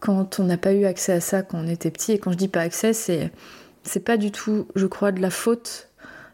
quand 0.00 0.40
on 0.40 0.44
n'a 0.44 0.56
pas 0.56 0.72
eu 0.72 0.84
accès 0.84 1.12
à 1.12 1.20
ça 1.20 1.42
quand 1.42 1.58
on 1.58 1.68
était 1.68 1.90
petit, 1.90 2.12
et 2.12 2.18
quand 2.18 2.32
je 2.32 2.36
dis 2.36 2.48
pas 2.48 2.60
accès, 2.60 2.92
c'est, 2.92 3.30
c'est 3.82 4.00
pas 4.00 4.16
du 4.16 4.32
tout, 4.32 4.66
je 4.74 4.86
crois, 4.86 5.12
de 5.12 5.20
la 5.20 5.30
faute 5.30 5.88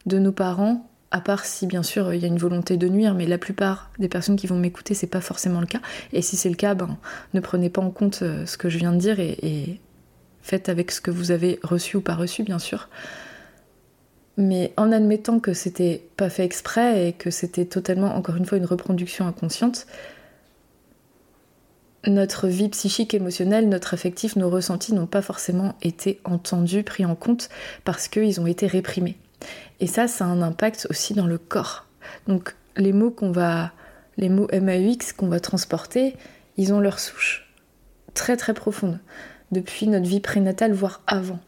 de 0.07 0.19
nos 0.19 0.33
parents, 0.33 0.89
à 1.11 1.21
part 1.21 1.45
si 1.45 1.67
bien 1.67 1.83
sûr 1.83 2.13
il 2.13 2.21
y 2.21 2.25
a 2.25 2.29
une 2.29 2.39
volonté 2.39 2.77
de 2.77 2.89
nuire, 2.89 3.15
mais 3.15 3.27
la 3.27 3.39
plupart 3.39 3.91
des 3.99 4.09
personnes 4.09 4.37
qui 4.37 4.47
vont 4.47 4.59
m'écouter, 4.59 4.95
c'est 4.95 5.07
pas 5.07 5.21
forcément 5.21 5.61
le 5.61 5.67
cas. 5.67 5.81
Et 6.13 6.23
si 6.23 6.37
c'est 6.37 6.49
le 6.49 6.57
cas, 6.57 6.75
ben, 6.75 6.99
ne 7.35 7.41
prenez 7.41 7.71
pas 7.71 7.83
en 7.83 7.91
compte 7.91 8.21
euh, 8.23 8.47
ce 8.47 8.57
que 8.57 8.69
je 8.69 8.79
viens 8.79 8.93
de 8.93 8.99
dire 8.99 9.21
et, 9.21 9.81
faites 10.43 10.69
avec 10.69 10.93
ce 10.93 11.01
que 11.01 11.11
vous 11.11 11.33
avez 11.33 11.59
reçu 11.65 11.97
ou 11.97 12.01
pas 12.01 12.15
reçu, 12.15 12.45
bien 12.45 12.61
sûr. 12.61 12.89
Mais 14.37 14.73
en 14.77 14.93
admettant 14.93 15.41
que 15.41 15.55
c'était 15.55 16.07
pas 16.17 16.31
fait 16.31 16.45
exprès 16.45 17.09
et 17.09 17.13
que 17.13 17.31
c'était 17.31 17.65
totalement, 17.65 18.15
encore 18.15 18.37
une 18.37 18.47
fois, 18.47 18.57
une 18.57 18.65
reproduction 18.65 19.27
inconsciente, 19.27 19.89
notre 22.07 22.47
vie 22.47 22.69
psychique, 22.69 23.13
émotionnelle, 23.15 23.69
notre 23.69 23.93
affectif, 23.93 24.37
nos 24.37 24.49
ressentis 24.49 24.95
n'ont 24.95 25.07
pas 25.07 25.23
forcément 25.23 25.75
été 25.83 26.21
entendus, 26.23 26.85
pris 26.85 27.05
en 27.05 27.17
compte 27.17 27.49
parce 27.85 28.07
qu'ils 28.07 28.41
ont 28.41 28.47
été 28.47 28.69
réprimés. 28.69 29.17
Et 29.81 29.87
ça, 29.87 30.09
ça 30.09 30.25
a 30.25 30.29
un 30.29 30.43
impact 30.43 30.87
aussi 30.91 31.15
dans 31.15 31.27
le 31.27 31.39
corps. 31.39 31.87
Donc 32.27 32.55
les 32.77 32.93
mots 32.93 33.11
qu'on 33.11 33.31
va, 33.31 33.73
les 34.17 34.29
mots 34.29 34.49
MAUX 34.53 35.13
qu'on 35.17 35.29
va 35.29 35.41
transporter, 35.41 36.17
ils 36.57 36.73
ont 36.73 36.81
leur 36.81 36.99
souche 36.99 37.47
très 38.15 38.37
très 38.37 38.55
profonde 38.55 38.99
depuis 39.53 39.87
notre 39.87 40.07
vie 40.07 40.21
prénatale, 40.21 40.73
voire 40.73 41.03
avant. 41.07 41.39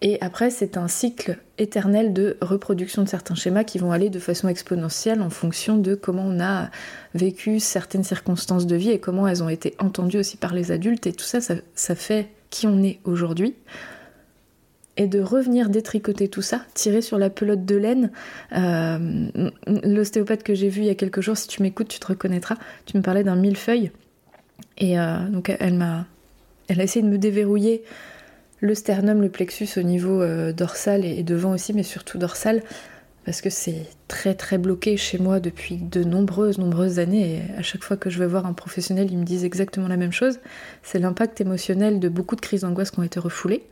Et 0.00 0.18
après, 0.20 0.50
c'est 0.50 0.76
un 0.76 0.86
cycle 0.86 1.38
éternel 1.58 2.12
de 2.12 2.36
reproduction 2.40 3.02
de 3.02 3.08
certains 3.08 3.34
schémas 3.34 3.64
qui 3.64 3.78
vont 3.78 3.90
aller 3.90 4.10
de 4.10 4.20
façon 4.20 4.46
exponentielle 4.48 5.20
en 5.20 5.30
fonction 5.30 5.76
de 5.76 5.96
comment 5.96 6.22
on 6.24 6.40
a 6.40 6.70
vécu 7.14 7.58
certaines 7.58 8.04
circonstances 8.04 8.66
de 8.66 8.76
vie 8.76 8.90
et 8.90 9.00
comment 9.00 9.26
elles 9.26 9.42
ont 9.42 9.48
été 9.48 9.74
entendues 9.80 10.18
aussi 10.18 10.36
par 10.36 10.54
les 10.54 10.70
adultes. 10.70 11.08
Et 11.08 11.12
tout 11.12 11.24
ça, 11.24 11.40
ça, 11.40 11.94
fait 11.96 12.28
qui 12.50 12.68
on 12.68 12.80
est 12.82 13.00
aujourd'hui. 13.04 13.56
Et 15.00 15.06
de 15.06 15.20
revenir 15.20 15.70
détricoter 15.70 16.28
tout 16.28 16.42
ça, 16.42 16.62
tirer 16.74 17.02
sur 17.02 17.18
la 17.18 17.30
pelote 17.30 17.64
de 17.64 17.76
laine. 17.76 18.10
Euh, 18.52 19.28
l'ostéopathe 19.84 20.42
que 20.42 20.54
j'ai 20.54 20.68
vu 20.68 20.80
il 20.82 20.86
y 20.88 20.90
a 20.90 20.96
quelques 20.96 21.20
jours, 21.20 21.36
si 21.36 21.46
tu 21.46 21.62
m'écoutes, 21.62 21.88
tu 21.88 22.00
te 22.00 22.06
reconnaîtras. 22.08 22.56
Tu 22.84 22.96
me 22.96 23.02
parlais 23.02 23.22
d'un 23.22 23.36
millefeuille. 23.36 23.92
Et 24.76 24.98
euh, 24.98 25.28
donc 25.28 25.54
elle 25.60 25.74
m'a, 25.74 26.06
elle 26.68 26.80
a 26.80 26.84
essayé 26.84 27.04
de 27.04 27.10
me 27.10 27.18
déverrouiller 27.18 27.82
le 28.60 28.74
sternum, 28.74 29.22
le 29.22 29.28
plexus 29.28 29.68
au 29.76 29.82
niveau 29.82 30.20
euh, 30.20 30.52
dorsal 30.52 31.04
et, 31.04 31.22
devant 31.22 31.52
aussi, 31.52 31.72
mais 31.72 31.82
surtout 31.82 32.18
dorsal, 32.18 32.62
parce 33.24 33.40
que 33.40 33.50
c'est 33.50 33.86
très 34.08 34.34
très 34.34 34.58
bloqué 34.58 34.96
chez 34.96 35.18
moi 35.18 35.38
depuis 35.38 35.76
de 35.76 36.02
nombreuses, 36.02 36.58
nombreuses 36.58 36.98
années. 36.98 37.36
Et 37.36 37.58
à 37.58 37.62
chaque 37.62 37.84
fois 37.84 37.96
que 37.96 38.10
je 38.10 38.18
vais 38.18 38.26
voir 38.26 38.46
un 38.46 38.52
professionnel, 38.52 39.08
ils 39.10 39.18
me 39.18 39.24
disent 39.24 39.44
exactement 39.44 39.86
la 39.86 39.96
même 39.96 40.12
chose. 40.12 40.40
C'est 40.82 40.98
l'impact 40.98 41.40
émotionnel 41.40 42.00
de 42.00 42.08
beaucoup 42.08 42.36
de 42.36 42.40
crises 42.40 42.62
d'angoisse 42.62 42.90
qui 42.90 43.00
ont 43.00 43.04
été 43.04 43.20
refoulées. 43.20 43.62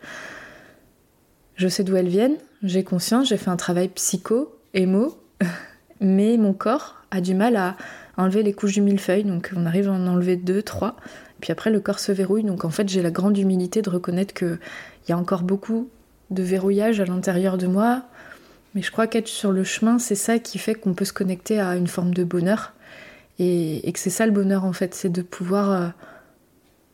Je 1.57 1.69
sais 1.69 1.85
d'où 1.85 1.97
elles 1.97 2.09
viennent, 2.09 2.37
j'ai 2.63 2.85
conscience, 2.85 3.29
j'ai 3.29 3.37
fait 3.37 3.51
un 3.51 3.57
travail 3.57 3.89
psycho, 3.89 4.55
émo, 4.75 5.19
mais 6.01 6.37
mon 6.37 6.53
corps 6.53 6.97
a 7.11 7.21
du 7.21 7.35
mal 7.35 7.57
à 7.57 7.77
enlever 8.17 8.43
les 8.43 8.53
couches 8.53 8.75
du 8.75 8.81
millefeuille, 8.81 9.25
donc 9.25 9.53
on 9.57 9.67
arrive 9.67 9.89
à 9.89 9.93
en 9.93 10.07
enlever 10.07 10.37
deux, 10.37 10.63
trois. 10.63 10.97
Puis 11.41 11.53
après, 11.53 11.71
le 11.71 11.81
corps 11.81 11.99
se 11.99 12.13
verrouille. 12.13 12.45
Donc 12.45 12.65
en 12.65 12.71
fait, 12.71 12.89
j'ai 12.89 13.03
la 13.03 13.11
grande 13.11 13.37
humilité 13.37 13.83
de 13.83 13.91
reconnaître 13.91 14.35
qu'il 14.35 14.59
y 15.09 15.13
a 15.13 15.19
encore 15.19 15.43
beaucoup 15.43 15.89
de 16.31 16.43
verrouillage 16.43 17.01
à 17.01 17.05
l'intérieur 17.05 17.59
de 17.59 17.67
moi. 17.67 18.03
Mais 18.75 18.83
je 18.83 18.91
crois 18.91 19.07
qu'être 19.07 19.29
sur 19.29 19.53
le 19.53 19.65
chemin, 19.65 19.99
c'est 19.99 20.15
ça 20.15 20.39
qui 20.39 20.59
fait 20.59 20.75
qu'on 20.75 20.95
peut 20.95 21.05
se 21.05 21.13
connecter 21.13 21.61
à 21.61 21.77
une 21.77 21.87
forme 21.87 22.13
de 22.13 22.25
bonheur. 22.25 22.73
Et, 23.39 23.91
que 23.93 23.99
c'est 23.99 24.11
ça 24.11 24.27
le 24.27 24.33
bonheur 24.33 24.65
en 24.65 24.73
fait, 24.73 24.95
c'est 24.95 25.11
de 25.11 25.21
pouvoir 25.21 25.71
euh, 25.71 25.89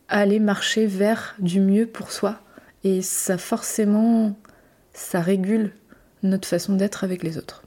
aller 0.09 0.41
marcher 0.41 0.87
vers 0.87 1.35
du 1.39 1.61
mieux 1.61 1.87
pour 1.87 2.11
soi. 2.11 2.41
Et 2.85 3.01
ça 3.01 3.39
forcément, 3.39 4.37
ça 4.93 5.21
régule 5.21 5.73
notre 6.23 6.47
façon 6.47 6.75
d'être 6.75 7.05
avec 7.05 7.23
les 7.23 7.39
autres. 7.39 7.63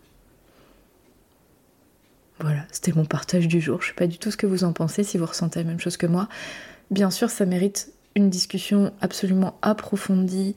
Voilà, 2.39 2.65
c'était 2.71 2.91
mon 2.91 3.05
partage 3.05 3.47
du 3.47 3.61
jour. 3.61 3.81
Je 3.81 3.87
sais 3.87 3.93
pas 3.93 4.07
du 4.07 4.17
tout 4.17 4.31
ce 4.31 4.37
que 4.37 4.45
vous 4.45 4.63
en 4.63 4.73
pensez, 4.73 5.03
si 5.03 5.17
vous 5.17 5.25
ressentez 5.25 5.59
la 5.59 5.65
même 5.65 5.79
chose 5.79 5.97
que 5.97 6.05
moi. 6.05 6.27
Bien 6.91 7.09
sûr, 7.09 7.29
ça 7.29 7.45
mérite 7.45 7.91
une 8.15 8.29
discussion 8.29 8.93
absolument 9.01 9.57
approfondie 9.61 10.55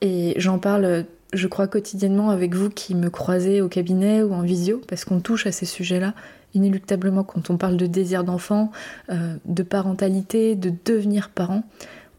et 0.00 0.34
j'en 0.36 0.58
parle, 0.58 1.06
je 1.32 1.46
crois, 1.46 1.66
quotidiennement 1.66 2.30
avec 2.30 2.54
vous 2.54 2.70
qui 2.70 2.94
me 2.94 3.08
croisez 3.08 3.60
au 3.60 3.68
cabinet 3.68 4.22
ou 4.22 4.34
en 4.34 4.42
visio 4.42 4.80
parce 4.86 5.04
qu'on 5.04 5.20
touche 5.20 5.46
à 5.46 5.52
ces 5.52 5.66
sujets-là 5.66 6.14
inéluctablement 6.54 7.24
quand 7.24 7.50
on 7.50 7.56
parle 7.56 7.76
de 7.76 7.86
désir 7.86 8.22
d'enfant, 8.24 8.70
euh, 9.10 9.36
de 9.44 9.62
parentalité, 9.62 10.54
de 10.54 10.72
devenir 10.84 11.30
parent. 11.30 11.64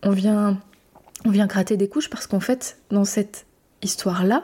On 0.04 0.12
vient, 0.12 0.60
on 1.26 1.30
vient 1.30 1.48
gratter 1.48 1.78
des 1.78 1.88
couches 1.88 2.10
parce 2.10 2.28
qu'en 2.28 2.42
fait, 2.42 2.78
dans 2.92 3.06
cette 3.06 3.46
histoire-là, 3.86 4.44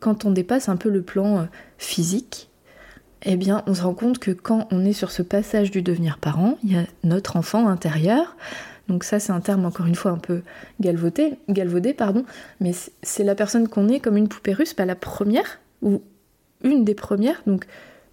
quand 0.00 0.24
on 0.24 0.30
dépasse 0.30 0.68
un 0.68 0.76
peu 0.76 0.88
le 0.88 1.02
plan 1.02 1.38
euh, 1.38 1.44
physique, 1.76 2.48
eh 3.24 3.36
bien, 3.36 3.62
on 3.66 3.74
se 3.74 3.82
rend 3.82 3.94
compte 3.94 4.18
que 4.18 4.30
quand 4.30 4.68
on 4.70 4.84
est 4.84 4.92
sur 4.92 5.10
ce 5.10 5.22
passage 5.22 5.70
du 5.70 5.82
devenir 5.82 6.18
parent, 6.18 6.58
il 6.62 6.72
y 6.72 6.76
a 6.76 6.84
notre 7.02 7.36
enfant 7.36 7.68
intérieur. 7.68 8.36
Donc 8.88 9.02
ça, 9.02 9.18
c'est 9.18 9.32
un 9.32 9.40
terme 9.40 9.64
encore 9.64 9.86
une 9.86 9.94
fois 9.94 10.10
un 10.10 10.18
peu 10.18 10.42
galvaudé, 10.80 11.38
galvaudé 11.48 11.94
pardon, 11.94 12.24
mais 12.60 12.72
c'est 13.02 13.24
la 13.24 13.34
personne 13.34 13.66
qu'on 13.66 13.88
est 13.88 14.00
comme 14.00 14.18
une 14.18 14.28
poupée 14.28 14.52
russe, 14.52 14.74
pas 14.74 14.84
la 14.84 14.94
première 14.94 15.58
ou 15.80 16.02
une 16.62 16.84
des 16.84 16.94
premières, 16.94 17.42
donc 17.46 17.64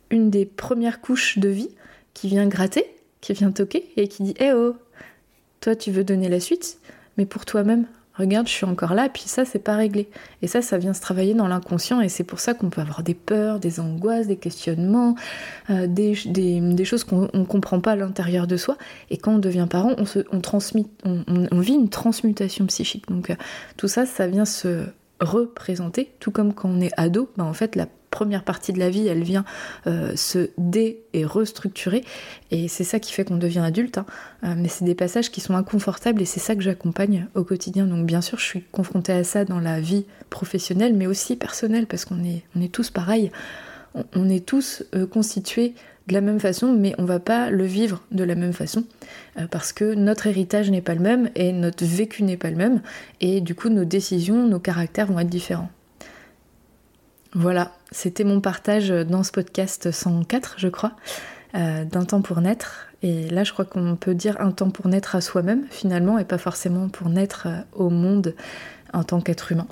une 0.09 0.29
des 0.29 0.45
premières 0.45 1.01
couches 1.01 1.39
de 1.39 1.49
vie 1.49 1.69
qui 2.13 2.29
vient 2.29 2.47
gratter, 2.47 2.85
qui 3.19 3.33
vient 3.33 3.51
toquer 3.51 3.91
et 3.97 4.07
qui 4.07 4.23
dit 4.23 4.33
"Eh 4.39 4.53
oh, 4.53 4.75
toi 5.59 5.75
tu 5.75 5.91
veux 5.91 6.05
donner 6.05 6.29
la 6.29 6.39
suite, 6.39 6.79
mais 7.17 7.25
pour 7.25 7.43
toi-même, 7.43 7.85
regarde, 8.15 8.47
je 8.47 8.53
suis 8.53 8.65
encore 8.65 8.93
là, 8.93 9.09
puis 9.09 9.23
ça, 9.25 9.45
c'est 9.45 9.59
pas 9.59 9.75
réglé. 9.75 10.09
Et 10.41 10.47
ça, 10.47 10.61
ça 10.61 10.77
vient 10.77 10.93
se 10.93 11.01
travailler 11.01 11.33
dans 11.33 11.47
l'inconscient, 11.47 12.01
et 12.01 12.09
c'est 12.09 12.23
pour 12.23 12.39
ça 12.39 12.53
qu'on 12.53 12.69
peut 12.69 12.81
avoir 12.81 13.03
des 13.03 13.13
peurs, 13.13 13.59
des 13.59 13.79
angoisses, 13.79 14.27
des 14.27 14.37
questionnements, 14.37 15.15
euh, 15.69 15.87
des, 15.87 16.15
choses 16.85 17.03
qu'on 17.03 17.29
ne 17.33 17.45
comprend 17.45 17.79
pas 17.79 17.91
à 17.91 17.95
l'intérieur 17.95 18.47
de 18.47 18.57
soi. 18.57 18.77
Et 19.09 19.17
quand 19.17 19.35
on 19.35 19.39
devient 19.39 19.67
parent, 19.69 19.93
on, 19.97 20.05
se, 20.05 20.19
on, 20.31 21.59
vit 21.59 21.73
une 21.73 21.89
transmutation 21.89 22.65
psychique. 22.65 23.07
Donc 23.07 23.29
euh, 23.29 23.35
tout 23.77 23.87
ça, 23.87 24.05
ça 24.05 24.27
vient 24.27 24.45
se 24.45 24.85
représenter, 25.19 26.11
tout 26.19 26.31
comme 26.31 26.53
quand 26.53 26.69
on 26.69 26.81
est 26.81 26.91
ado, 26.97 27.29
ben, 27.37 27.45
en 27.45 27.53
fait, 27.53 27.75
la 27.75 27.87
première 28.11 28.43
partie 28.43 28.73
de 28.73 28.79
la 28.79 28.91
vie, 28.91 29.07
elle 29.07 29.23
vient 29.23 29.45
euh, 29.87 30.15
se 30.15 30.51
dé 30.59 31.01
et 31.13 31.25
restructurer. 31.25 32.03
Et 32.51 32.67
c'est 32.67 32.83
ça 32.83 32.99
qui 32.99 33.13
fait 33.13 33.23
qu'on 33.23 33.37
devient 33.37 33.59
adulte. 33.59 33.97
Hein. 33.97 34.05
Euh, 34.43 34.53
mais 34.55 34.67
c'est 34.67 34.85
des 34.85 34.93
passages 34.93 35.31
qui 35.31 35.41
sont 35.41 35.55
inconfortables 35.55 36.21
et 36.21 36.25
c'est 36.25 36.39
ça 36.39 36.55
que 36.55 36.61
j'accompagne 36.61 37.27
au 37.33 37.43
quotidien. 37.43 37.87
Donc 37.87 38.05
bien 38.05 38.21
sûr, 38.21 38.37
je 38.37 38.43
suis 38.43 38.63
confrontée 38.71 39.13
à 39.13 39.23
ça 39.23 39.45
dans 39.45 39.59
la 39.59 39.79
vie 39.79 40.05
professionnelle, 40.29 40.93
mais 40.93 41.07
aussi 41.07 41.35
personnelle, 41.35 41.87
parce 41.87 42.05
qu'on 42.05 42.23
est, 42.23 42.43
on 42.55 42.61
est 42.61 42.71
tous 42.71 42.91
pareils. 42.91 43.31
On, 44.13 44.29
est 44.29 44.45
tous 44.45 44.83
euh, 44.95 45.05
constitués 45.05 45.73
de 46.07 46.13
la 46.13 46.21
même 46.21 46.39
façon, 46.39 46.73
mais 46.73 46.93
on 46.97 47.05
va 47.05 47.19
pas 47.19 47.49
le 47.49 47.65
vivre 47.65 48.01
de 48.11 48.23
la 48.23 48.35
même 48.35 48.53
façon, 48.53 48.85
parce 49.51 49.71
que 49.71 49.93
notre 49.93 50.27
héritage 50.27 50.71
n'est 50.71 50.81
pas 50.81 50.95
le 50.95 51.01
même 51.01 51.29
et 51.35 51.51
notre 51.51 51.85
vécu 51.85 52.23
n'est 52.23 52.37
pas 52.37 52.49
le 52.49 52.55
même, 52.55 52.81
et 53.19 53.39
du 53.39 53.53
coup 53.53 53.69
nos 53.69 53.85
décisions, 53.85 54.47
nos 54.47 54.59
caractères 54.59 55.07
vont 55.07 55.19
être 55.19 55.29
différents. 55.29 55.69
Voilà, 57.33 57.71
c'était 57.91 58.23
mon 58.23 58.39
partage 58.39 58.89
dans 58.89 59.23
ce 59.23 59.31
podcast 59.31 59.91
104, 59.91 60.55
je 60.57 60.69
crois, 60.69 60.93
euh, 61.53 61.83
d'un 61.83 62.05
temps 62.05 62.21
pour 62.21 62.39
naître. 62.39 62.87
Et 63.03 63.29
là, 63.29 63.43
je 63.43 63.51
crois 63.51 63.65
qu'on 63.65 63.97
peut 63.97 64.15
dire 64.15 64.39
un 64.39 64.51
temps 64.51 64.69
pour 64.69 64.87
naître 64.87 65.15
à 65.15 65.21
soi-même, 65.21 65.65
finalement, 65.69 66.17
et 66.17 66.23
pas 66.23 66.37
forcément 66.37 66.87
pour 66.87 67.09
naître 67.09 67.47
euh, 67.47 67.59
au 67.73 67.89
monde 67.89 68.33
en 68.93 69.03
tant 69.03 69.19
qu'être 69.19 69.51
humain. 69.51 69.67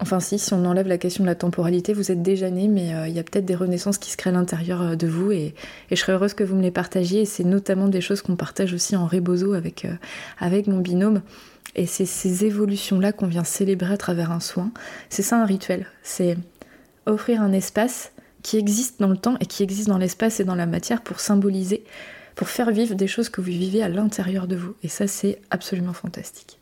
Enfin 0.00 0.18
si, 0.20 0.38
si 0.38 0.54
on 0.54 0.64
enlève 0.64 0.88
la 0.88 0.98
question 0.98 1.22
de 1.22 1.28
la 1.28 1.34
temporalité, 1.36 1.92
vous 1.92 2.10
êtes 2.10 2.22
déjà 2.22 2.50
né, 2.50 2.66
mais 2.66 2.94
euh, 2.94 3.08
il 3.08 3.14
y 3.14 3.18
a 3.20 3.22
peut-être 3.22 3.44
des 3.44 3.54
renaissances 3.54 3.98
qui 3.98 4.10
se 4.10 4.16
créent 4.16 4.30
à 4.30 4.32
l'intérieur 4.32 4.96
de 4.96 5.06
vous, 5.06 5.30
et, 5.30 5.54
je 5.90 5.96
serais 5.96 6.12
heureuse 6.14 6.34
que 6.34 6.42
vous 6.42 6.56
me 6.56 6.62
les 6.62 6.72
partagiez, 6.72 7.20
et 7.20 7.26
c'est 7.26 7.44
notamment 7.44 7.86
des 7.86 8.00
choses 8.00 8.22
qu'on 8.22 8.36
partage 8.36 8.74
aussi 8.74 8.96
en 8.96 9.06
Rebozo 9.06 9.54
avec, 9.54 9.86
avec 10.38 10.66
mon 10.66 10.78
binôme. 10.78 11.22
Et 11.76 11.86
c'est 11.86 12.06
ces 12.06 12.44
évolutions-là 12.44 13.12
qu'on 13.12 13.28
vient 13.28 13.44
célébrer 13.44 13.92
à 13.92 13.96
travers 13.96 14.32
un 14.32 14.40
soin. 14.40 14.72
C'est 15.10 15.22
ça 15.22 15.40
un 15.40 15.44
rituel. 15.44 15.86
C'est 16.02 16.36
offrir 17.10 17.42
un 17.42 17.52
espace 17.52 18.12
qui 18.42 18.56
existe 18.56 19.00
dans 19.00 19.08
le 19.08 19.16
temps 19.16 19.36
et 19.40 19.46
qui 19.46 19.62
existe 19.62 19.88
dans 19.88 19.98
l'espace 19.98 20.40
et 20.40 20.44
dans 20.44 20.54
la 20.54 20.66
matière 20.66 21.02
pour 21.02 21.20
symboliser, 21.20 21.84
pour 22.34 22.48
faire 22.48 22.70
vivre 22.70 22.94
des 22.94 23.08
choses 23.08 23.28
que 23.28 23.40
vous 23.40 23.50
vivez 23.50 23.82
à 23.82 23.88
l'intérieur 23.88 24.46
de 24.46 24.56
vous. 24.56 24.74
Et 24.82 24.88
ça, 24.88 25.06
c'est 25.06 25.40
absolument 25.50 25.92
fantastique. 25.92 26.58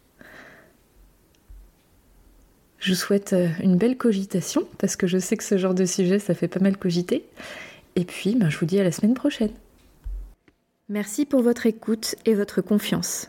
Je 2.78 2.92
vous 2.92 2.98
souhaite 2.98 3.32
euh, 3.32 3.48
une 3.62 3.76
belle 3.76 3.96
cogitation, 3.96 4.66
parce 4.78 4.96
que 4.96 5.06
je 5.06 5.18
sais 5.18 5.36
que 5.36 5.44
ce 5.44 5.58
genre 5.58 5.74
de 5.74 5.84
sujet, 5.84 6.18
ça 6.18 6.34
fait 6.34 6.48
pas 6.48 6.60
mal 6.60 6.76
cogiter. 6.76 7.24
Et 7.96 8.04
puis, 8.04 8.36
ben, 8.36 8.50
je 8.50 8.58
vous 8.58 8.66
dis 8.66 8.78
à 8.78 8.84
la 8.84 8.92
semaine 8.92 9.14
prochaine. 9.14 9.50
Merci 10.88 11.26
pour 11.26 11.42
votre 11.42 11.66
écoute 11.66 12.14
et 12.26 12.34
votre 12.34 12.60
confiance. 12.60 13.28